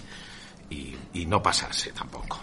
[1.27, 2.39] no pasarse tampoco.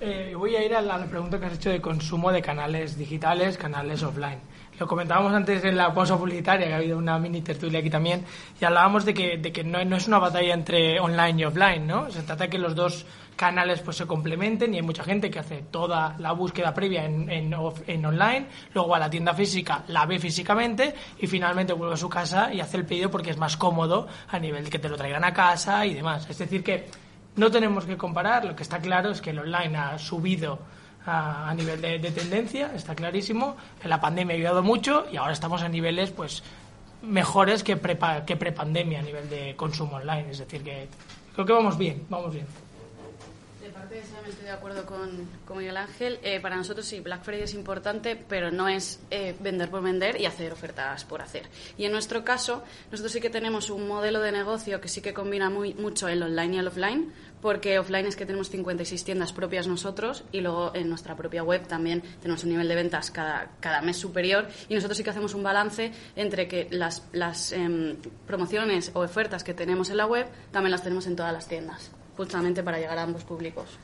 [0.00, 3.56] Eh, voy a ir a la, pregunta que has hecho de consumo de canales digitales,
[3.56, 4.40] canales offline.
[4.78, 8.24] Lo comentábamos antes en la pausa publicitaria, que ha habido una mini tertulia aquí también,
[8.60, 11.86] y hablábamos de que, de que no, no, es una batalla entre online y offline,
[11.86, 12.10] ¿no?
[12.10, 13.06] Se trata de que los dos
[13.36, 17.28] canales pues se complementen y hay mucha gente que hace toda la búsqueda previa en,
[17.30, 22.08] en, online, luego a la tienda física, la ve físicamente y finalmente vuelve a su
[22.08, 25.24] casa y hace el pedido porque es más cómodo a nivel que te lo traigan
[25.24, 26.28] a casa y demás.
[26.28, 26.86] Es decir, que
[27.36, 30.60] no tenemos que comparar, lo que está claro es que el online ha subido
[31.06, 35.68] a, nivel de, tendencia, está clarísimo, la pandemia ha ayudado mucho y ahora estamos a
[35.68, 36.42] niveles pues
[37.02, 40.88] mejores que pre, que prepandemia a nivel de consumo online, es decir, que
[41.34, 42.46] creo que vamos bien, vamos bien
[43.92, 46.18] estoy de acuerdo con, con Miguel Ángel.
[46.22, 50.20] Eh, para nosotros sí, Black Friday es importante, pero no es eh, vender por vender
[50.20, 51.48] y hacer ofertas por hacer.
[51.76, 55.12] Y en nuestro caso, nosotros sí que tenemos un modelo de negocio que sí que
[55.12, 59.32] combina muy, mucho el online y el offline, porque offline es que tenemos 56 tiendas
[59.32, 63.50] propias nosotros y luego en nuestra propia web también tenemos un nivel de ventas cada,
[63.60, 67.96] cada mes superior y nosotros sí que hacemos un balance entre que las, las em,
[68.26, 71.90] promociones o ofertas que tenemos en la web también las tenemos en todas las tiendas
[72.16, 73.78] justamente para llegar a ambos públicos.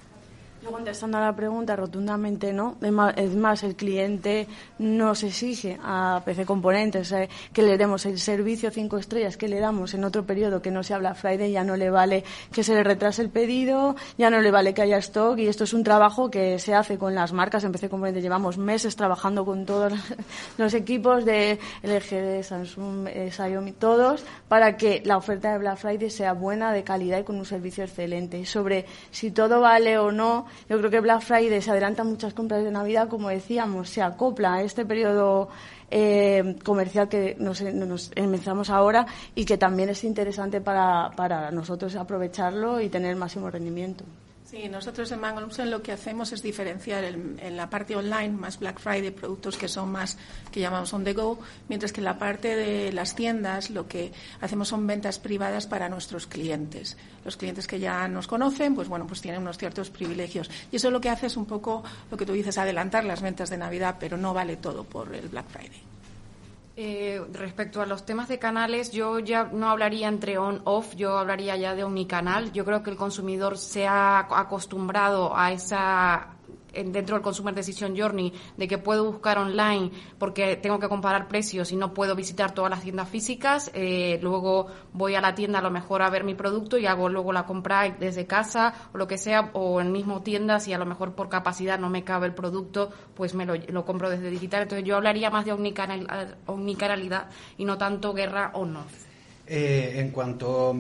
[0.63, 2.77] Yo contestando a la pregunta, rotundamente no.
[3.17, 4.47] Es más, el cliente
[4.79, 9.59] nos exige a PC Componentes eh, que le demos el servicio cinco estrellas que le
[9.59, 12.75] damos en otro periodo que no se habla Friday, ya no le vale que se
[12.75, 15.83] le retrase el pedido, ya no le vale que haya stock y esto es un
[15.83, 18.23] trabajo que se hace con las marcas en PC Componentes.
[18.23, 19.95] Llevamos meses trabajando con todos
[20.59, 26.11] los equipos de LG, Samsung, eh, Xiaomi, todos, para que la oferta de Black Friday
[26.11, 28.45] sea buena, de calidad y con un servicio excelente.
[28.45, 32.65] Sobre si todo vale o no, yo creo que Black Friday se adelanta muchas compras
[32.65, 35.49] de Navidad, como decíamos, se acopla a este periodo
[35.91, 41.97] eh, comercial que nos, nos, empezamos ahora y que también es interesante para, para nosotros
[41.97, 44.05] aprovecharlo y tener máximo rendimiento.
[44.51, 48.81] Sí, nosotros en Mangalumsen lo que hacemos es diferenciar en la parte online, más Black
[48.81, 50.19] Friday, productos que son más,
[50.51, 54.13] que llamamos on the go, mientras que en la parte de las tiendas lo que
[54.41, 56.97] hacemos son ventas privadas para nuestros clientes.
[57.25, 60.51] Los clientes que ya nos conocen, pues bueno, pues tienen unos ciertos privilegios.
[60.73, 63.51] Y eso lo que hace es un poco lo que tú dices, adelantar las ventas
[63.51, 66.00] de Navidad, pero no vale todo por el Black Friday.
[66.83, 71.55] Eh, respecto a los temas de canales, yo ya no hablaría entre on-off, yo hablaría
[71.59, 72.53] ya de omnicanal.
[72.53, 76.39] Yo creo que el consumidor se ha acostumbrado a esa
[76.73, 81.73] dentro del Consumer Decision Journey, de que puedo buscar online porque tengo que comparar precios
[81.73, 85.63] y no puedo visitar todas las tiendas físicas, eh, luego voy a la tienda a
[85.63, 89.07] lo mejor a ver mi producto y hago luego la compra desde casa o lo
[89.07, 92.27] que sea, o en mismo tienda, si a lo mejor por capacidad no me cabe
[92.27, 94.63] el producto, pues me lo, lo compro desde digital.
[94.63, 98.85] Entonces yo hablaría más de omnicanalidad y no tanto guerra o no.
[99.53, 100.73] Eh, en cuanto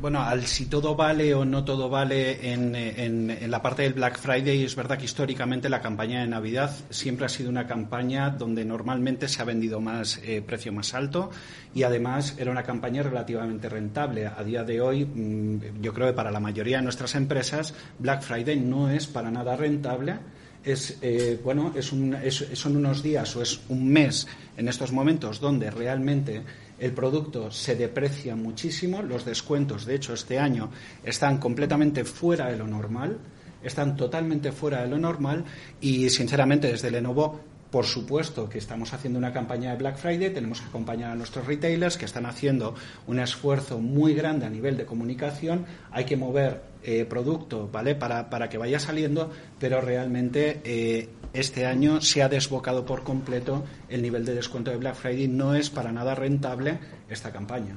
[0.00, 4.18] bueno al si todo vale o no todo vale en, en, la parte del Black
[4.18, 8.64] Friday, es verdad que históricamente la campaña de Navidad siempre ha sido una campaña donde
[8.64, 11.30] normalmente se ha vendido más eh, precio más alto
[11.72, 14.26] y además era una campaña relativamente rentable.
[14.26, 18.22] A día de hoy, mm, yo creo que para la mayoría de nuestras empresas, Black
[18.22, 20.18] Friday no es para nada rentable
[20.64, 22.16] es eh, bueno es un,
[22.54, 26.42] son unos días o es un mes en estos momentos donde realmente
[26.78, 30.70] el producto se deprecia muchísimo, los descuentos, de hecho, este año
[31.04, 33.18] están completamente fuera de lo normal,
[33.62, 35.44] están totalmente fuera de lo normal
[35.80, 40.60] y, sinceramente, desde Lenovo por supuesto que estamos haciendo una campaña de Black Friday, tenemos
[40.60, 42.74] que acompañar a nuestros retailers que están haciendo
[43.06, 45.66] un esfuerzo muy grande a nivel de comunicación.
[45.90, 47.94] Hay que mover eh, producto, ¿vale?
[47.94, 51.08] Para, para, que vaya saliendo, pero realmente eh,
[51.40, 55.28] este año se ha desbocado por completo el nivel de descuento de Black Friday.
[55.28, 57.76] No es para nada rentable esta campaña.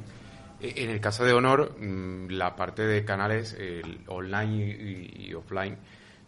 [0.60, 3.58] E, en el caso de Honor, mm, la parte de canales
[4.08, 5.78] online y, offline,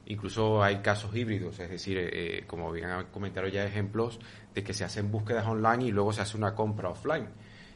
[0.05, 4.19] incluso hay casos híbridos, es decir, eh, como bien han comentado ya ejemplos
[4.53, 7.27] de que se hacen búsquedas online y luego se hace una compra offline.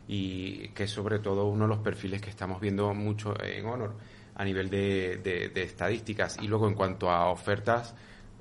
[0.07, 3.95] Y que es sobre todo uno de los perfiles que estamos viendo mucho en Honor
[4.35, 6.37] a nivel de, de estadísticas.
[6.41, 7.95] Y luego en cuanto a ofertas,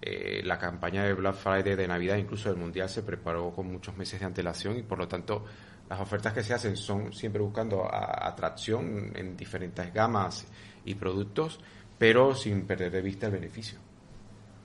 [0.06, 3.96] eh, la campaña de Black Friday de Navidad, incluso del Mundial, se preparó con muchos
[3.96, 5.46] meses de antelación y por lo tanto
[5.88, 10.46] las ofertas que se hacen son siempre buscando atracción en diferentes gamas
[10.84, 11.58] y productos,
[11.96, 13.78] pero sin perder de vista el beneficio.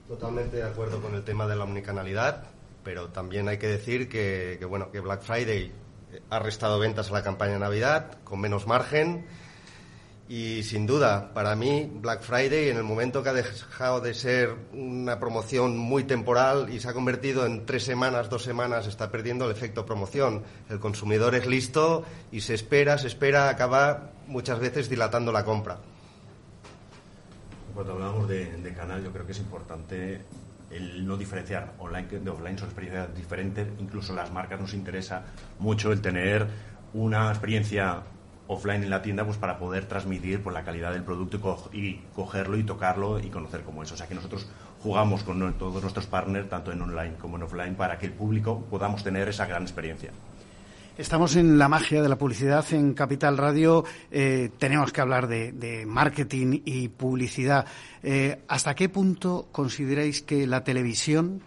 [0.06, 2.44] Totalmente de acuerdo con el tema de la omnicanalidad,
[2.84, 5.72] pero también hay que decir que, que bueno, que Black Friday
[6.28, 9.24] ha restado ventas a la campaña de Navidad con menos margen
[10.30, 14.54] y sin duda, para mí, Black Friday, en el momento que ha dejado de ser
[14.72, 19.46] una promoción muy temporal y se ha convertido en tres semanas, dos semanas, está perdiendo
[19.46, 20.44] el efecto promoción.
[20.68, 25.78] El consumidor es listo y se espera, se espera, acaba muchas veces dilatando la compra.
[27.74, 30.20] Cuando hablamos de, canal, yo creo que es importante
[30.70, 33.66] el no diferenciar online de offline, son experiencias diferentes.
[33.80, 35.24] Incluso las marcas nos interesa
[35.58, 36.46] mucho el tener
[36.92, 38.04] una experiencia
[38.50, 41.38] offline en la tienda pues para poder transmitir por la calidad del producto
[41.72, 43.92] y, cogerlo y tocarlo y conocer cómo es.
[43.92, 44.48] O sea que nosotros
[44.82, 48.66] jugamos con todos nuestros partners, tanto en online como en offline, para que el público
[48.68, 50.10] podamos tener esa gran experiencia.
[50.98, 53.84] Estamos en la magia de la publicidad en Capital Radio.
[54.10, 57.64] Eh, tenemos que hablar de, marketing y publicidad.
[58.02, 61.40] Eh, ¿Hasta qué punto consideráis que la televisión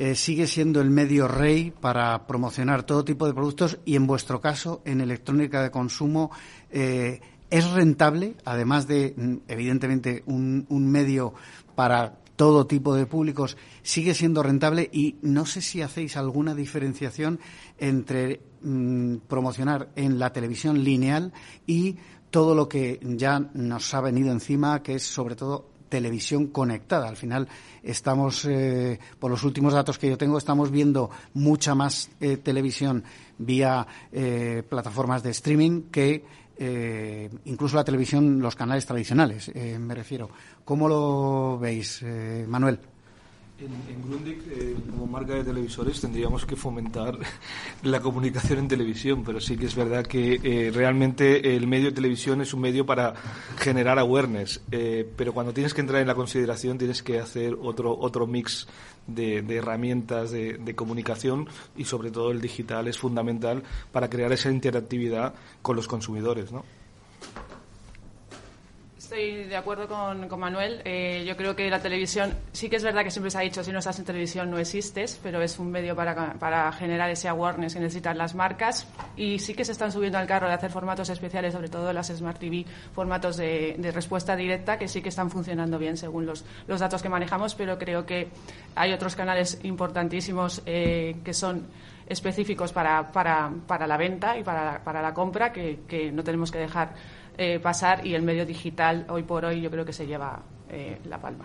[0.00, 4.40] eh, sigue siendo el medio rey para promocionar todo tipo de productos y en vuestro
[4.40, 6.30] caso, en electrónica de consumo,
[6.70, 11.34] eh, es rentable, además de, mm, evidentemente, un, medio
[11.74, 17.40] para todo tipo de públicos, sigue siendo rentable y no sé si hacéis alguna diferenciación
[17.76, 21.32] entre mm, promocionar en la televisión lineal
[21.66, 21.96] y
[22.30, 27.08] todo lo que ya nos ha venido encima, que es sobre todo televisión conectada.
[27.08, 27.48] Al final
[27.82, 33.04] estamos, eh, por los últimos datos que yo tengo, estamos viendo mucha más eh, televisión
[33.38, 36.38] vía eh, plataformas de streaming que
[37.44, 40.28] incluso la televisión, los canales tradicionales, me refiero.
[40.64, 42.04] ¿Cómo lo veis,
[42.48, 42.80] Manuel?
[43.60, 47.18] En, Grundig, eh, como marca de televisores, tendríamos que fomentar
[47.82, 51.92] la comunicación en televisión, pero sí que es verdad que eh, realmente el medio de
[51.92, 53.14] televisión es un medio para
[53.56, 57.98] generar awareness, eh, pero cuando tienes que entrar en la consideración tienes que hacer otro,
[57.98, 58.68] otro mix
[59.08, 64.52] de, herramientas de, de, comunicación y sobre todo el digital es fundamental para crear esa
[64.52, 66.64] interactividad con los consumidores, ¿no?
[69.08, 70.82] Estoy de acuerdo con, Manuel.
[70.84, 73.64] Eh, yo creo que la televisión, sí que es verdad que siempre se ha dicho,
[73.64, 77.26] si no estás en televisión no existes, pero es un medio para, para generar ese
[77.26, 78.86] awareness que necesitan las marcas.
[79.16, 82.08] Y sí que se están subiendo al carro de hacer formatos especiales, sobre todo las
[82.08, 86.78] Smart TV, formatos de, respuesta directa, que sí que están funcionando bien según los, los
[86.78, 88.28] datos que manejamos, pero creo que
[88.74, 91.66] hay otros canales importantísimos eh, que son
[92.06, 96.50] específicos para, para, para la venta y para, para la compra que, que no tenemos
[96.50, 96.92] que dejar
[97.38, 100.98] eh, pasar y el medio digital hoy por hoy yo creo que se lleva eh,
[101.04, 101.44] la palma.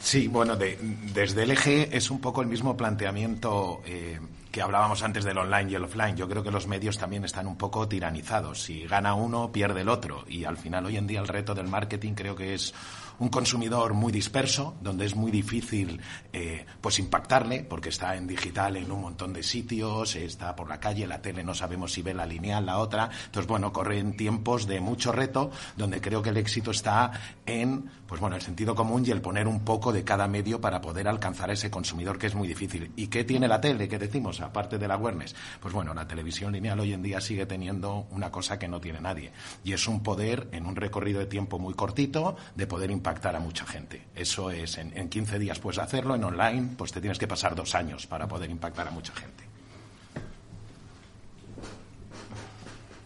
[0.00, 0.76] Sí, bueno, de,
[1.14, 3.82] desde el eje es un poco el mismo planteamiento.
[3.86, 4.18] Eh,
[4.50, 6.16] que hablábamos antes del online y el offline.
[6.16, 8.62] Yo creo que los medios también están un poco tiranizados.
[8.62, 10.24] Si gana uno, pierde el otro.
[10.28, 12.74] Y al final, hoy en día, el reto del marketing creo que es
[13.18, 16.00] un consumidor muy disperso, donde es muy difícil
[16.32, 20.78] eh, pues impactarle, porque está en digital en un montón de sitios, está por la
[20.78, 23.10] calle, la tele no sabemos si ve la lineal, la otra.
[23.26, 27.10] Entonces, bueno, corren tiempos de mucho reto, donde creo que el éxito está
[27.44, 30.80] en, pues bueno, el sentido común y el poner un poco de cada medio para
[30.80, 32.92] poder alcanzar a ese consumidor que es muy difícil.
[32.96, 33.88] ¿Y qué tiene la tele?
[33.88, 34.37] ¿Qué decimos?
[34.40, 35.34] Aparte de la awareness.
[35.60, 39.00] Pues bueno, la televisión lineal hoy en día sigue teniendo una cosa que no tiene
[39.00, 39.32] nadie.
[39.64, 43.40] Y es un poder en un recorrido de tiempo muy cortito de poder impactar a
[43.40, 44.06] mucha gente.
[44.14, 47.54] Eso es, en, en 15 días puedes hacerlo, en online pues te tienes que pasar
[47.54, 49.47] dos años para poder impactar a mucha gente.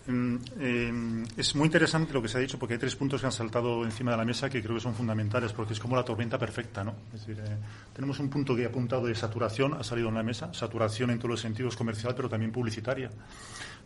[0.09, 3.33] Eh, es muy interesante lo que se ha dicho porque hay tres puntos que han
[3.33, 6.39] saltado encima de la mesa que creo que son fundamentales porque es como la tormenta
[6.39, 6.95] perfecta, ¿no?
[7.15, 7.57] Es decir, eh,
[7.95, 11.19] tenemos un punto que he apuntado de saturación, ha salido en la mesa, saturación en
[11.19, 13.11] todos los sentidos comercial pero también publicitaria.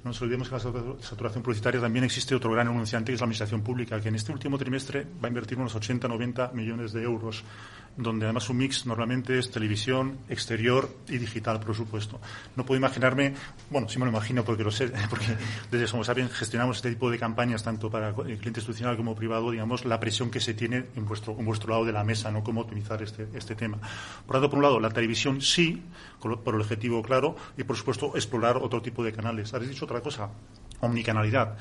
[0.05, 0.61] No nos olvidemos que la
[1.01, 4.33] saturación publicitaria también existe otro gran anunciante que es la Administración Pública, que en este
[4.33, 7.43] último trimestre va a invertir unos 80-90 millones de euros,
[7.97, 12.21] donde además un mix normalmente es televisión, exterior y digital, por supuesto.
[12.55, 13.35] No puedo imaginarme,
[13.71, 15.37] bueno, sí me lo imagino porque lo sé, porque
[15.71, 19.51] desde Somos Sapiens gestionamos este tipo de campañas tanto para el cliente institucional como privado,
[19.51, 22.45] digamos, la presión que se tiene en vuestro, en vuestro lado de la mesa, ¿no?
[22.45, 23.79] Cómo optimizar este, este tema.
[24.27, 25.83] Por tanto, por un lado, la televisión sí,
[26.21, 29.55] por el objetivo claro, y por supuesto, explorar otro tipo de canales.
[29.55, 30.31] Habéis dicho otra cosa,
[30.81, 31.57] omnicanalidad.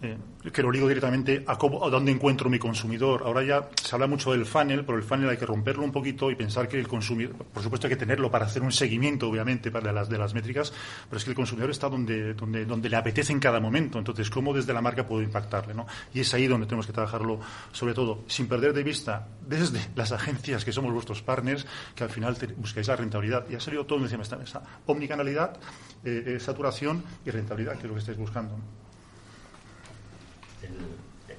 [0.00, 3.22] Que lo digo directamente a, cómo, a dónde encuentro mi consumidor.
[3.26, 6.30] Ahora ya se habla mucho del funnel, pero el funnel hay que romperlo un poquito
[6.30, 9.70] y pensar que el consumidor, por supuesto hay que tenerlo para hacer un seguimiento, obviamente,
[9.70, 10.72] para las de las métricas,
[11.08, 13.98] pero es que el consumidor está donde, donde, donde le apetece en cada momento.
[13.98, 15.74] Entonces, ¿cómo desde la marca puedo impactarle?
[15.74, 15.86] ¿no?
[16.14, 17.38] Y es ahí donde tenemos que trabajarlo,
[17.72, 22.10] sobre todo, sin perder de vista desde las agencias que somos vuestros partners, que al
[22.10, 23.44] final buscáis la rentabilidad.
[23.50, 24.62] Y ha salido todo encima de esta mesa.
[24.86, 25.58] Omnicanalidad,
[26.04, 28.56] eh, eh, saturación y rentabilidad, que es lo que estáis buscando.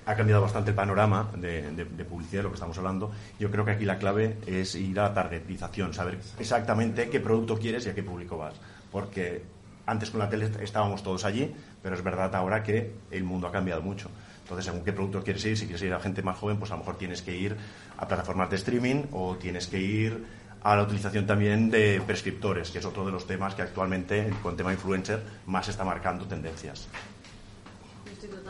[0.06, 3.12] Ha cambiado bastante el panorama de, publicidad lo que estamos hablando.
[3.40, 7.58] Yo creo que aquí la clave es ir a la targetización, saber exactamente qué producto
[7.58, 8.56] quieres y a qué público vas.
[8.92, 9.44] Porque
[9.86, 13.52] antes con la tele estábamos todos allí, pero es verdad ahora que el mundo ha
[13.52, 14.10] cambiado mucho.
[14.42, 16.74] Entonces, según qué producto quieres ir, si quieres ir a gente más joven, pues a
[16.74, 17.56] lo mejor tienes que ir
[17.98, 20.26] a plataformas de streaming o tienes que ir
[20.64, 24.58] a la utilización también de prescriptores, que es otro de los temas que actualmente, con
[24.58, 26.88] tema influencer, más está marcando tendencias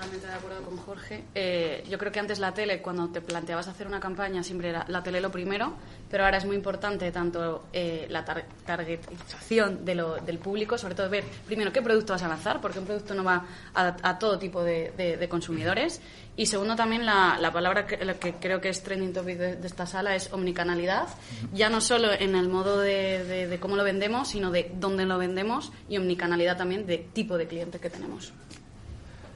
[0.02, 1.24] totalmente de acuerdo con Jorge.
[1.36, 4.84] Eh, yo creo que antes la tele, cuando te planteabas hacer una campaña, siempre era
[4.88, 5.74] la tele lo primero,
[6.10, 11.08] pero ahora es muy importante tanto eh, la targetización de lo, del público, sobre todo
[11.10, 13.45] ver primero qué producto vas a lanzar, porque un producto no va
[13.76, 16.02] a, todo tipo de, consumidores.
[16.36, 20.16] Y segundo, también la, palabra que, que, creo que es trending topic de, esta sala
[20.16, 21.10] es omnicanalidad,
[21.54, 25.20] ya no solo en el modo de, de cómo lo vendemos, sino de dónde lo
[25.20, 28.34] vendemos y omnicanalidad también de tipo de cliente que tenemos.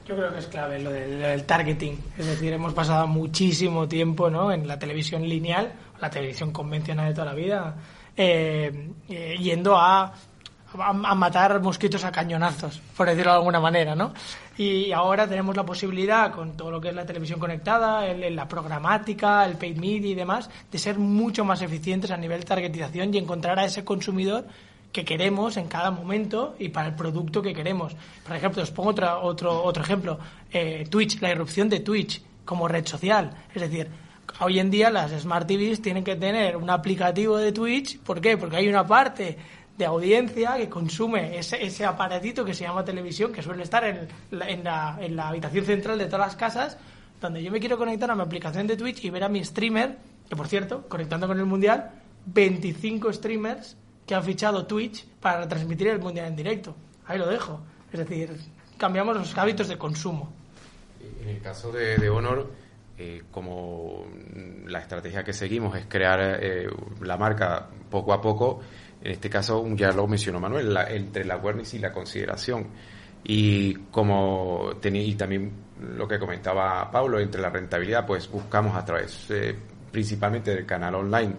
[0.06, 1.98] Yo creo que es clave lo del, targeting.
[2.16, 4.52] Es decir, hemos pasado muchísimo tiempo ¿no?
[4.52, 7.74] en la televisión lineal, la televisión convencional de toda la vida,
[8.16, 10.14] eh, eh, yendo a,
[10.78, 14.12] a, matar mosquitos a cañonazos, por decirlo de alguna manera, ¿no?
[14.56, 19.44] Y ahora tenemos la posibilidad, con todo lo que es la televisión conectada, la programática,
[19.44, 23.18] el paid media y demás, de ser mucho más eficientes a nivel de targetización y
[23.18, 24.46] encontrar a ese consumidor
[24.96, 27.94] que queremos en cada momento y para el producto que queremos.
[28.26, 30.18] Por ejemplo, os pongo otro, otro, otro ejemplo.
[30.50, 33.30] Eh, Twitch, la irrupción de Twitch como red social.
[33.54, 33.90] Es decir,
[34.40, 37.98] hoy en día las Smart TVs tienen que tener un aplicativo de Twitch.
[37.98, 38.38] ¿Por qué?
[38.38, 39.36] Porque hay una parte
[39.76, 44.08] de audiencia que consume ese, ese aparatito que se llama televisión, que suele estar en
[44.48, 46.78] en, la, en la habitación central de todas las casas,
[47.20, 49.98] donde yo me quiero conectar a mi aplicación de Twitch y ver a mi streamer,
[50.26, 51.90] que por cierto, conectando con el Mundial,
[52.24, 53.76] 25 streamers
[54.06, 56.74] que han fichado Twitch para transmitir el Mundial en directo.
[57.06, 57.60] Ahí lo dejo.
[57.92, 58.30] Es decir,
[58.78, 60.32] cambiamos los hábitos de consumo.
[61.22, 62.50] En el caso de, Honor,
[62.98, 64.06] eh, como
[64.66, 66.68] la estrategia que seguimos es crear eh,
[67.02, 68.60] la marca poco a poco,
[69.02, 72.68] en este caso ya lo mencionó Manuel, entre la awareness y la consideración.
[73.24, 75.52] Y como y también
[75.96, 79.54] lo que comentaba Pablo, entre la rentabilidad, pues buscamos a través eh,
[79.90, 81.34] principalmente del canal online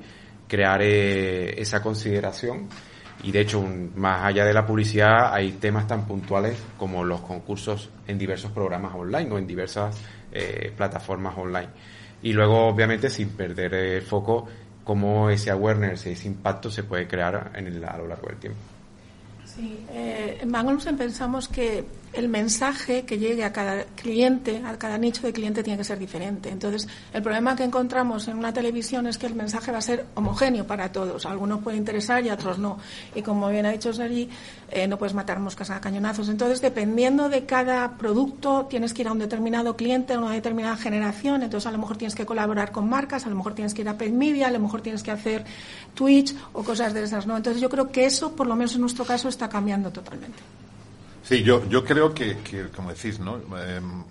[0.47, 2.67] crear eh, esa consideración.
[3.23, 3.63] Y de hecho
[3.95, 8.93] más allá de la publicidad hay temas tan puntuales como los concursos en diversos programas
[8.93, 9.97] online o en diversas
[10.31, 11.69] eh, plataformas online.
[12.21, 14.47] Y luego obviamente sin perder el foco
[14.83, 18.59] cómo ese awareness ese impacto se puede crear en el, a lo largo del tiempo.
[19.45, 21.83] Sí, eh, en Bangolusen pensamos que
[22.17, 25.99] el mensaje que llegue a cada cliente, a cada nicho de cliente, tiene que ser
[25.99, 26.49] diferente.
[26.49, 30.07] Entonces, el problema que encontramos en una televisión es que el mensaje va a ser
[30.15, 31.27] homogéneo para todos.
[31.27, 32.79] algunos puede interesar y otros no.
[33.13, 34.29] Y como bien ha dicho Sari,
[34.71, 36.27] eh, no puedes matar moscas a cañonazos.
[36.29, 40.75] Entonces, dependiendo de cada producto, tienes que ir a un determinado cliente, a una determinada
[40.75, 41.43] generación.
[41.43, 43.89] Entonces, a lo mejor tienes que colaborar con marcas, a lo mejor tienes que ir
[43.89, 45.45] a paid media, a lo mejor tienes que hacer
[45.93, 47.27] Twitch o cosas de esas.
[47.27, 47.37] ¿no?
[47.37, 50.39] Entonces, yo creo que eso, por lo menos en nuestro caso, está cambiando totalmente.
[51.27, 52.37] Sí, yo, yo creo que,
[52.73, 53.35] como decís, ¿no?
[53.35, 54.05] Em,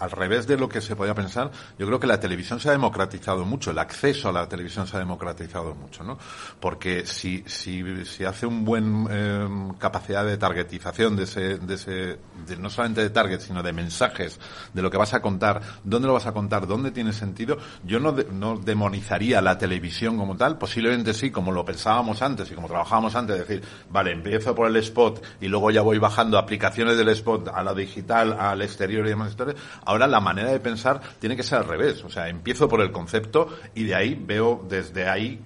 [0.00, 2.72] al, revés de lo que se podía pensar, yo creo que la televisión se ha
[2.72, 6.16] democratizado mucho, el acceso a la televisión se ha democratizado mucho, ¿no?
[6.58, 12.18] Porque si, si, si hace un buen em, capacidad de targetización de ese, de ese,
[12.58, 14.40] no solamente de target, sino de mensajes,
[14.72, 18.00] de lo que vas a contar, dónde lo vas a contar, dónde tiene sentido, yo
[18.00, 22.68] no, no demonizaría la televisión como tal, posiblemente sí, como lo pensábamos antes y como
[22.68, 27.08] trabajábamos antes, decir, vale, empiezo por el spot y luego ya voy bajando aplicaciones del
[27.10, 31.36] spot a la digital, al exterior y demás historias, ahora la manera de pensar tiene
[31.36, 32.04] que ser al revés.
[32.04, 35.40] O sea, empiezo por el concepto y de ahí veo desde ahí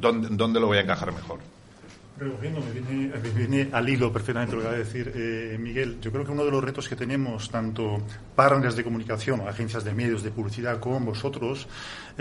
[0.00, 1.38] dónde, dónde lo voy a encajar mejor.
[2.20, 6.02] Recogiendo, me viene, al hilo perfectamente lo que va a decir eh, Miguel.
[6.02, 7.96] Yo creo que uno de los retos que tenemos, tanto
[8.36, 11.66] partners de comunicación, agencias de medios, de publicidad, como vosotros,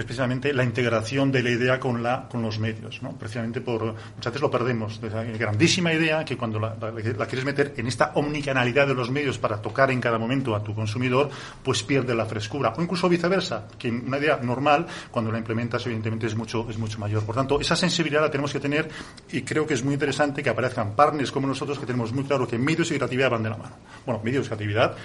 [0.02, 3.02] es la integración de la idea con, la, con los medios.
[3.02, 3.12] ¿no?
[3.14, 5.00] Precisamente por, muchas veces lo perdemos.
[5.04, 9.38] Esa grandísima idea que cuando la, la, quieres meter en esta omnicanalidad de los medios
[9.38, 11.30] para tocar en cada momento a tu consumidor,
[11.64, 12.74] pues pierde la frescura.
[12.78, 17.00] O incluso viceversa, que una idea normal, cuando la implementas, evidentemente es mucho, es mucho
[17.00, 17.24] mayor.
[17.24, 18.89] Por tanto, esa sensibilidad la tenemos que tener
[19.32, 22.47] y creo que es muy interesante que aparezcan partners como nosotros que tenemos muy claro
[22.47, 23.76] que medios y creatividad van de la mano.
[24.06, 24.95] Bueno, medios y creatividad,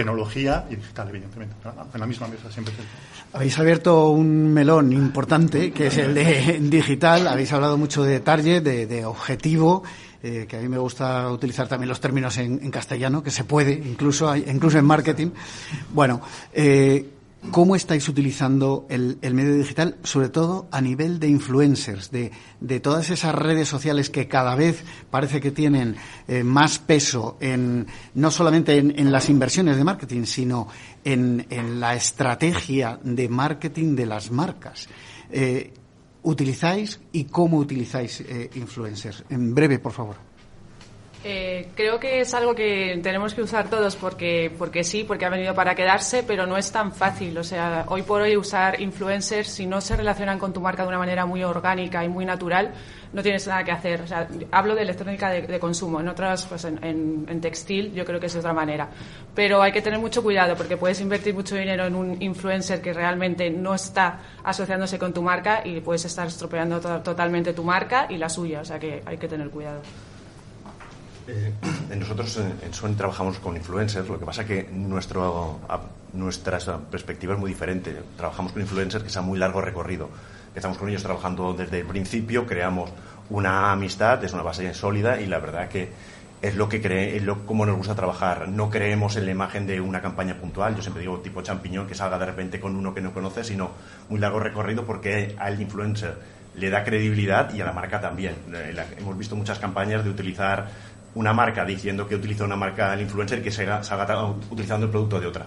[0.00, 1.54] tecnología y digital, evidentemente.
[1.92, 2.72] En la misma mesa siempre.
[3.34, 7.28] Habéis abierto un melón importante, que es el de digital.
[7.28, 9.82] Habéis hablado mucho de target, de, objetivo.
[10.22, 13.72] Eh, que a mí me gusta utilizar también los términos en, castellano, que se puede,
[13.72, 15.30] incluso, incluso en marketing.
[15.92, 16.22] Bueno,
[16.52, 17.06] eh,
[17.50, 22.30] ¿Cómo estáis utilizando el, medio digital, sobre todo a nivel de influencers, de,
[22.80, 25.96] todas esas redes sociales que cada vez parece que tienen
[26.28, 30.68] eh, más peso en no solamente en, las inversiones de marketing, sino
[31.02, 31.46] en,
[31.80, 34.88] la estrategia de marketing de las marcas?
[35.30, 35.72] Eh,
[36.22, 39.24] ¿Utilizáis y cómo utilizáis eh, influencers?
[39.30, 40.29] En breve, por favor.
[41.22, 45.28] Eh, creo que es algo que tenemos que usar todos porque, porque sí, porque ha
[45.28, 47.36] venido para quedarse, pero no es tan fácil.
[47.36, 50.88] O sea, hoy por hoy usar influencers, si no se relacionan con tu marca de
[50.88, 52.72] una manera muy orgánica y muy natural,
[53.12, 54.00] no tienes nada que hacer.
[54.00, 56.00] O sea, hablo de electrónica de, consumo.
[56.00, 58.88] En otras, pues en, en, textil, yo creo que es de otra manera.
[59.34, 62.94] Pero hay que tener mucho cuidado porque puedes invertir mucho dinero en un influencer que
[62.94, 68.16] realmente no está asociándose con tu marca y puedes estar estropeando totalmente tu marca y
[68.16, 68.62] la suya.
[68.62, 69.82] O sea, que hay que tener cuidado.
[71.30, 75.60] Eh, nosotros en Sony trabajamos con influencers, lo que pasa que nuestro,
[76.12, 77.94] nuestra perspectiva es muy diferente.
[78.16, 80.08] Trabajamos con influencers que sean muy largo recorrido.
[80.48, 82.90] Empezamos con ellos trabajando desde el principio, creamos
[83.28, 85.90] una amistad, es una base sólida y la verdad que
[86.42, 88.48] es lo que cree, es lo como nos gusta trabajar.
[88.48, 90.74] No creemos en la imagen de una campaña puntual.
[90.74, 93.70] Yo siempre digo tipo champiñón que salga de repente con uno que no conoce, sino
[94.08, 98.34] muy largo recorrido porque al influencer le da credibilidad y a la marca también.
[98.52, 100.68] Eh, hemos visto muchas campañas de utilizar
[101.14, 105.20] una marca diciendo que utiliza una marca el influencer que salga, salga utilizando el producto
[105.20, 105.46] de otra.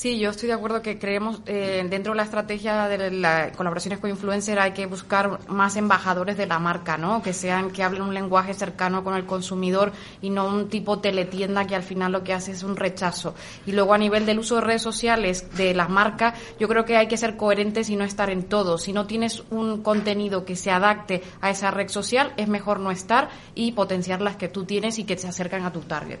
[0.00, 3.98] Sí, yo estoy de acuerdo que creemos eh, dentro de la estrategia de las colaboraciones
[3.98, 7.20] con influencer hay que buscar más embajadores de la marca, ¿no?
[7.20, 9.92] Que sean que hablen un lenguaje cercano con el consumidor
[10.22, 13.34] y no un tipo teletienda que al final lo que hace es un rechazo.
[13.66, 16.96] Y luego a nivel del uso de redes sociales de las marcas, yo creo que
[16.96, 18.78] hay que ser coherentes y no estar en todo.
[18.78, 22.90] Si no tienes un contenido que se adapte a esa red social, es mejor no
[22.90, 26.20] estar y potenciar las que tú tienes y que se acercan a tu target.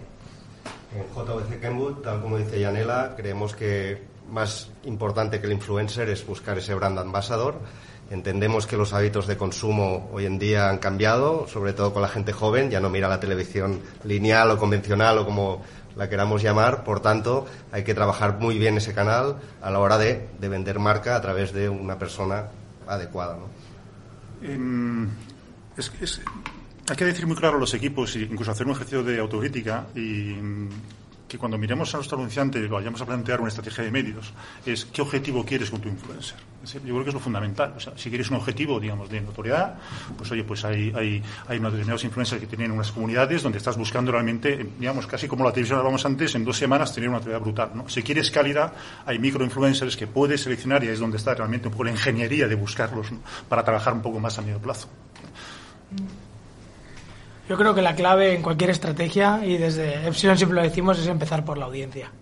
[0.94, 6.26] En JVC Kenwood, tal como dice Yanela, creemos que más importante que el influencer es
[6.26, 7.58] buscar ese brand ambassador.
[8.10, 12.08] Entendemos que los hábitos de consumo hoy en día han cambiado, sobre todo con la
[12.08, 15.62] gente joven, ya no mira la televisión lineal o convencional o como
[15.96, 19.98] la queramos llamar, por tanto hay que trabajar muy bien ese canal a la hora
[19.98, 22.46] de, vender marca a través de una persona
[22.88, 23.38] adecuada.
[24.42, 25.08] Em,
[25.76, 26.20] es, es,
[26.90, 30.34] hay que decir muy claro a los equipos incluso hacer un ejercicio de autocrítica y
[30.34, 30.68] mm,
[31.28, 34.32] que cuando miremos a nuestro anunciante vayamos a plantear una estrategia de medios,
[34.66, 36.36] es qué objetivo quieres con tu influencer.
[36.64, 37.72] Yo creo que es lo fundamental.
[37.76, 39.78] O sea, si quieres un objetivo, digamos, de notoriedad,
[40.18, 44.66] pues oye, pues hay unos determinados influencers que tienen unas comunidades donde estás buscando realmente,
[44.76, 47.70] digamos, casi como la televisión hablábamos antes, en dos semanas tener una notoriedad brutal.
[47.74, 47.88] ¿no?
[47.88, 48.72] Si quieres calidad,
[49.06, 52.48] hay microinfluencers que puedes seleccionar y ahí es donde está realmente un poco la ingeniería
[52.48, 53.06] de buscarlos
[53.48, 54.88] para trabajar un poco más a medio plazo.
[57.50, 61.08] Yo creo que la clave en cualquier estrategia, y desde Epsilon siempre lo decimos, es
[61.08, 62.12] empezar por la audiencia.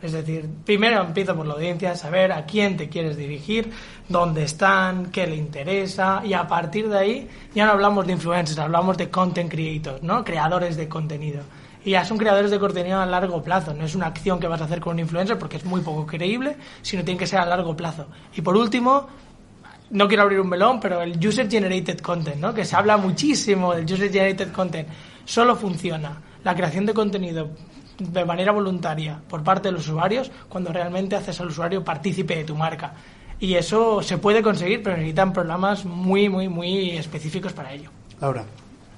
[0.00, 3.70] Es decir, primero empiezo por la audiencia, saber a quién te quieres dirigir,
[4.08, 8.58] dónde están, qué le interesa, y a partir de ahí ya no hablamos de influencers,
[8.58, 10.24] hablamos de content creators, ¿no?
[10.24, 11.42] Creadores de contenido.
[11.84, 14.62] Y ya son creadores de contenido a largo plazo, no es una acción que vas
[14.62, 17.44] a hacer con un influencer porque es muy poco creíble, sino tiene que ser a
[17.44, 18.06] largo plazo.
[18.34, 19.06] Y por último,
[19.90, 22.54] no quiero abrir un melón, pero el user generated content, ¿no?
[22.54, 24.88] Que se habla muchísimo del user generated content.
[25.24, 27.50] Solo funciona la creación de contenido
[27.98, 32.44] de manera voluntaria por parte de los usuarios cuando realmente haces al usuario partícipe de
[32.44, 32.92] tu marca.
[33.40, 37.90] Y eso se puede conseguir, pero necesitan programas muy, muy, muy específicos para ello.
[38.20, 38.44] Laura.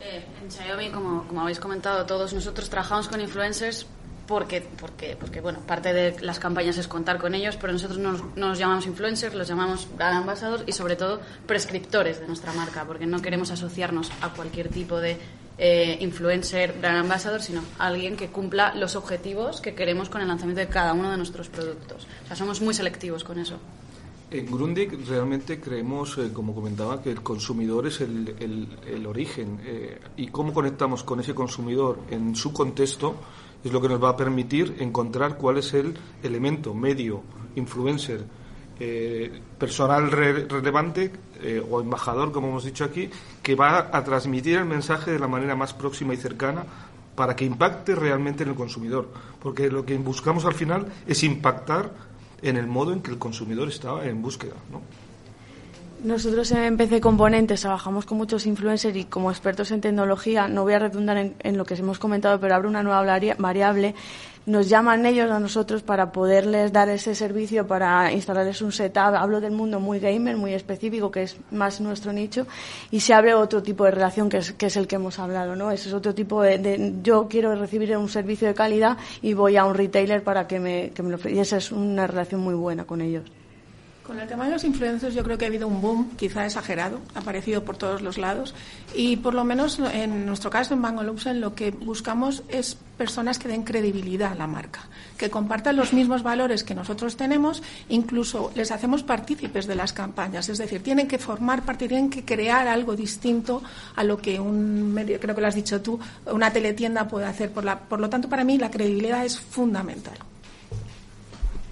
[0.00, 3.86] Eh, en Xiaomi, como, como habéis comentado todos, nosotros trabajamos con influencers
[4.30, 8.12] porque, porque, porque, bueno, parte de las campañas es contar con ellos, pero nosotros no
[8.12, 12.84] no nos llamamos influencers, los llamamos brand ambassadors y sobre todo prescriptores de nuestra marca,
[12.84, 15.16] porque no queremos asociarnos a cualquier tipo de
[15.58, 20.60] eh, influencer, brand ambassador, sino alguien que cumpla los objetivos que queremos con el lanzamiento
[20.60, 22.06] de cada uno de nuestros productos.
[22.24, 23.58] O sea, somos muy selectivos con eso.
[24.30, 30.28] En Grundig realmente creemos, eh, como comentaba, que el consumidor es el origen eh, y
[30.28, 33.16] cómo conectamos con ese consumidor en su contexto
[33.64, 37.22] es lo que nos va a permitir encontrar cuál es el elemento, medio,
[37.56, 38.24] influencer,
[38.78, 43.10] eh, personal re relevante eh, o embajador, como hemos dicho aquí,
[43.42, 46.64] que va a transmitir el mensaje de la manera más próxima y cercana
[47.14, 49.10] para que impacte realmente en el consumidor.
[49.42, 51.90] Porque lo que buscamos al final es impactar
[52.40, 54.54] en el modo en que el consumidor está en búsqueda.
[54.72, 54.80] ¿no?
[56.02, 60.72] Nosotros en PC Componentes trabajamos con muchos influencers y como expertos en tecnología, no voy
[60.72, 63.02] a redundar en, lo que hemos comentado, pero abre una nueva
[63.36, 63.94] variable.
[64.46, 69.14] Nos llaman ellos a nosotros para poderles dar ese servicio, para instalarles un setup.
[69.14, 72.46] Hablo del mundo muy gamer, muy específico, que es más nuestro nicho,
[72.90, 75.54] y se abre otro tipo de relación que es, que es el que hemos hablado,
[75.54, 75.70] ¿no?
[75.70, 79.58] Ese es otro tipo de, de, yo quiero recibir un servicio de calidad y voy
[79.58, 81.36] a un retailer para que me, que me lo ofrezca.
[81.36, 83.24] Y esa es una relación muy buena con ellos.
[84.10, 86.98] Con el tema de los influencers yo creo que ha habido un boom, quizá exagerado,
[87.14, 88.56] ha aparecido por todos los lados
[88.92, 93.38] y por lo menos en nuestro caso en Bango Luxen lo que buscamos es personas
[93.38, 94.80] que den credibilidad a la marca,
[95.16, 100.48] que compartan los mismos valores que nosotros tenemos, incluso les hacemos partícipes de las campañas,
[100.48, 103.62] es decir, tienen que formar parte, tienen que crear algo distinto
[103.94, 107.52] a lo que un medio, creo que lo has dicho tú, una teletienda puede hacer.
[107.52, 110.18] Por, la, por lo tanto, para mí la credibilidad es fundamental.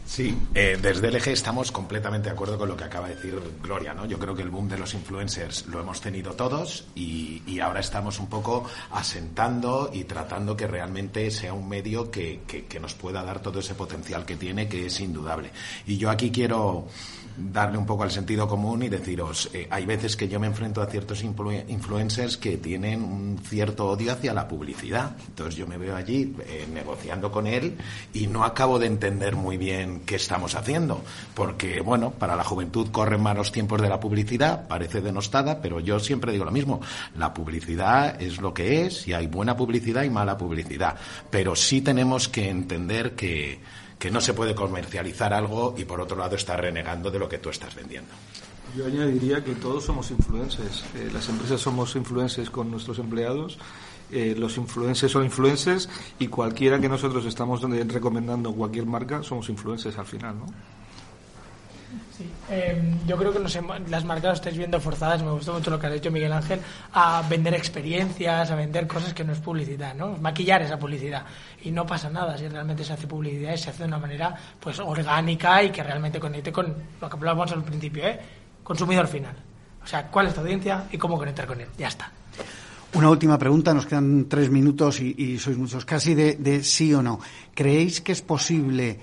[0.09, 3.92] Sí, eh, desde LG estamos completamente de acuerdo con lo que acaba de decir Gloria,
[3.92, 4.06] ¿no?
[4.06, 7.80] Yo creo que el boom de los influencers lo hemos tenido todos y, y ahora
[7.80, 12.94] estamos un poco asentando y tratando que realmente sea un medio que, que, que, nos
[12.94, 15.50] pueda dar todo ese potencial que tiene, que es indudable.
[15.86, 16.86] Y yo aquí quiero
[17.39, 20.82] darle un poco al sentido común y deciros, eh, hay veces que yo me enfrento
[20.82, 25.12] a ciertos influ influencers que tienen un cierto odio hacia la publicidad.
[25.28, 27.76] Entonces yo me veo allí eh, negociando con él
[28.12, 31.03] y no acabo de entender muy bien qué estamos haciendo.
[31.34, 36.01] Porque, bueno, para la juventud corren malos tiempos de la publicidad, parece denostada, pero yo
[36.01, 36.80] siempre digo lo mismo.
[37.16, 40.97] La publicidad es lo que es y hay buena publicidad y mala publicidad.
[41.30, 43.61] Pero sí tenemos que entender que
[43.99, 47.38] que no se puede comercializar algo y por otro lado estar renegando de lo que
[47.38, 48.11] tú estás vendiendo.
[48.76, 50.84] Yo añadiría que todos somos influencers.
[50.94, 53.59] Eh, las empresas somos influencers con nuestros empleados.
[54.11, 55.88] Eh, los influencers son influencers
[56.18, 60.46] y cualquiera que nosotros estamos recomendando cualquier marca somos influencers al final, ¿no?
[62.19, 62.29] Sí.
[62.51, 65.87] Eh, yo creo que sé, las marcas estáis viendo forzadas, me gustó mucho lo que
[65.87, 66.59] ha dicho Miguel Ángel,
[66.93, 70.16] a vender experiencias, a vender cosas que no es publicidad, ¿no?
[70.16, 71.25] Maquillar esa publicidad.
[71.62, 74.35] Y no pasa nada si realmente se hace publicidad y se hace de una manera
[74.59, 78.19] pues orgánica y que realmente conecte con lo que hablábamos al principio, ¿eh?
[78.64, 79.37] Consumidor final.
[79.85, 81.69] O sea, cuál es tu audiencia y cómo conectar con él.
[81.79, 82.11] Ya está.
[82.95, 87.01] Una última pregunta, nos quedan tres minutos y, y sois muchos, casi de sí o
[87.01, 87.21] no.
[87.55, 88.99] ¿Creéis que es posible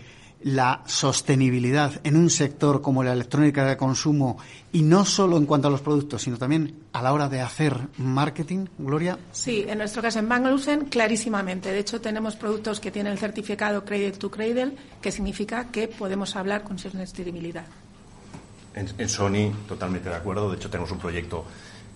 [0.45, 4.37] la sostenibilidad en un sector como la electrónica de consumo
[4.71, 7.75] y no solo en cuanto a los productos, sino también a la hora de hacer
[7.97, 9.17] marketing, Gloria?
[9.31, 11.71] Sí, en nuestro caso en Banglusen clarísimamente.
[11.71, 16.35] De hecho, tenemos productos que tienen el certificado Cradle to Cradle, que significa que podemos
[16.35, 17.65] hablar con sostenibilidad.
[18.75, 20.51] En, en Sony, totalmente de acuerdo.
[20.51, 21.43] De hecho, tenemos un proyecto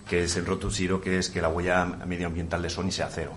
[0.08, 3.08] que es el Road to Zero, que es que la huella medioambiental de Sony sea
[3.12, 3.32] cero.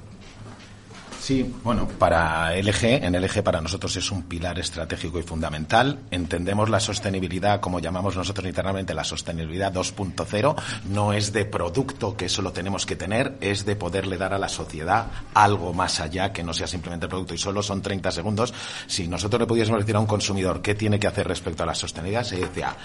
[1.23, 5.99] Sí, bueno, para LG, en LG para nosotros es un pilar estratégico y fundamental.
[6.11, 10.55] Entendemos la sostenibilidad, como llamamos nosotros internamente, la sostenibilidad 2.0.
[10.89, 14.37] No es de producto que eso lo tenemos que tener, es de poderle dar a
[14.37, 17.33] la sociedad algo más allá que no sea simplemente producto.
[17.33, 18.53] Y solo son 30 segundos.
[18.87, 21.73] Si nosotros le pudiésemos decir a un consumidor qué tiene que hacer respecto a la
[21.73, 22.75] sostenibilidad, se decía,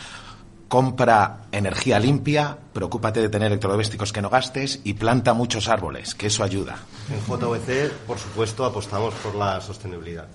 [0.69, 6.27] compra energía limpia, preocúpate de tener electrodomésticos que no gastes y planta muchos árboles, que
[6.27, 6.79] eso ayuda.
[7.11, 10.29] En JVC, por supuesto, apostamos por la sostenibilidad.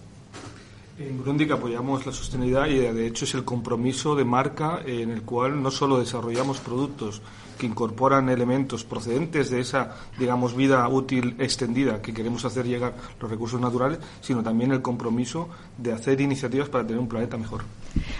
[0.99, 5.23] En Grundig apoyamos la sostenibilidad y de hecho es el compromiso de marca en el
[5.23, 7.21] cual no solo desarrollamos productos
[7.53, 13.29] que incorporan elementos procedentes de esa, digamos, vida útil extendida que queremos hacer llegar los
[13.29, 17.61] recursos naturales, sino también el compromiso de hacer iniciativas para tener un planeta mejor.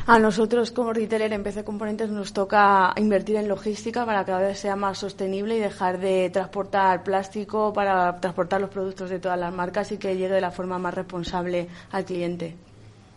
[0.06, 4.48] A nosotros como retailer en PC Componentes nos toca invertir en logística para que cada
[4.48, 9.40] vez sea más sostenible y dejar de transportar plástico para transportar los productos de todas
[9.40, 12.56] las marcas y que llegue de la forma más responsable al cliente.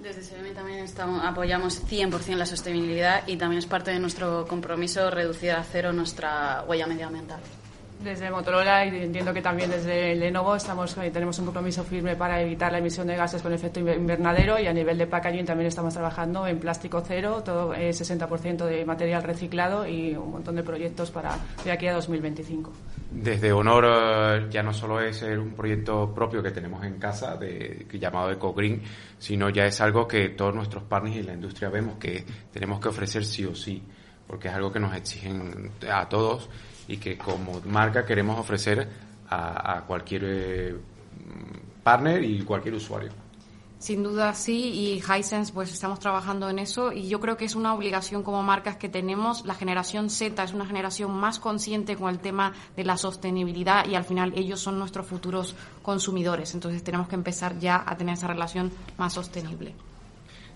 [0.07, 5.11] Desde SEMI también estamos, apoyamos 100% la sostenibilidad y también es parte de nuestro compromiso
[5.11, 7.41] reducir a cero nuestra huella medioambiental.
[8.05, 12.41] Desde Motorola y entiendo que también desde Lenovo estamos, eh, tenemos un compromiso firme para
[12.41, 15.95] evitar la emisión de gases con efecto invernadero y a nivel de packaging también estamos
[15.95, 21.11] trabajando en plástico cero, todo eh, 60% de material reciclado y un montón de proyectos
[21.11, 22.71] para de aquí a 2025.
[23.19, 27.87] Desde Honor eh, ya no solo es un proyecto propio que tenemos en casa de,
[27.95, 28.83] llamado EcoGreen,
[29.19, 32.89] sino ya es algo que todos nuestros partners y la industria vemos que tenemos que
[32.89, 33.83] ofrecer sí o sí,
[34.27, 36.51] porque es algo que nos exigen a todos
[36.89, 38.87] y que como marca queremos ofrecer
[39.31, 40.77] a, cualquier eh,
[41.83, 43.26] partner y cualquier usuario.
[43.79, 47.55] Sin duda sí, y Hisense pues estamos trabajando en eso y yo creo que es
[47.55, 49.45] una obligación como marcas que tenemos.
[49.45, 53.95] La generación Z es una generación más consciente con el tema de la sostenibilidad y
[53.95, 56.55] al final ellos son nuestros futuros consumidores.
[56.55, 59.75] Entonces tenemos que empezar ya a tener esa relación más sostenible.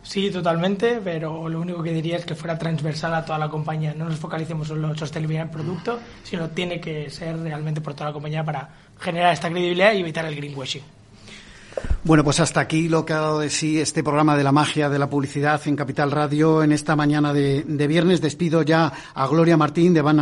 [0.03, 3.93] Sí, totalmente, pero lo único que diría es que fuera transversal a toda la compañía.
[3.93, 8.07] No nos focalicemos solo en sostenibilidad del producto, sino tiene que ser realmente por toda
[8.07, 11.00] la compañía para generar esta credibilidad y evitar el greenwashing.
[12.03, 14.89] Bueno, pues hasta aquí lo que ha dado de sí este programa de la magia
[14.89, 18.23] de la publicidad en Capital Radio en esta mañana de, viernes.
[18.23, 20.19] Despido ya a Gloria Martín de Van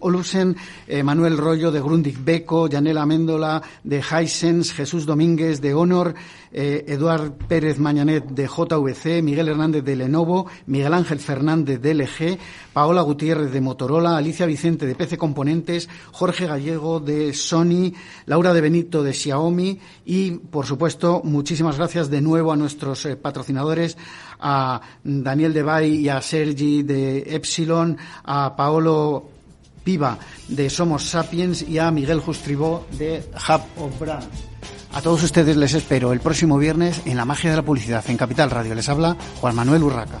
[0.00, 0.54] Olusen,
[0.86, 6.14] eh, Manuel Rollo de Grundig Beco, Yanela Méndola de Hisense, Jesús Domínguez de Honor,
[6.52, 12.38] eh, Eduard Pérez Mañanet de JVC, Miguel Hernández de Lenovo, Miguel Ángel Fernández de LG,
[12.74, 17.94] Paola Gutiérrez de Motorola, Alicia Vicente de PC Componentes, Jorge Gallego de Sony,
[18.26, 23.16] Laura de Benito de Xiaomi y, por supuesto, muchísimas gracias de nuevo a nuestros eh,
[23.16, 23.96] patrocinadores,
[24.40, 29.30] a Daniel Debay y a Sergi de Epsilon, a Paolo
[29.84, 30.18] Piva
[30.48, 34.26] de Somos Sapiens y a Miguel Justribó de Hub of Brands.
[34.92, 38.16] A todos ustedes les espero el próximo viernes en La Magia de la Publicidad en
[38.16, 38.74] Capital Radio.
[38.74, 40.20] Les habla Juan Manuel Urraca.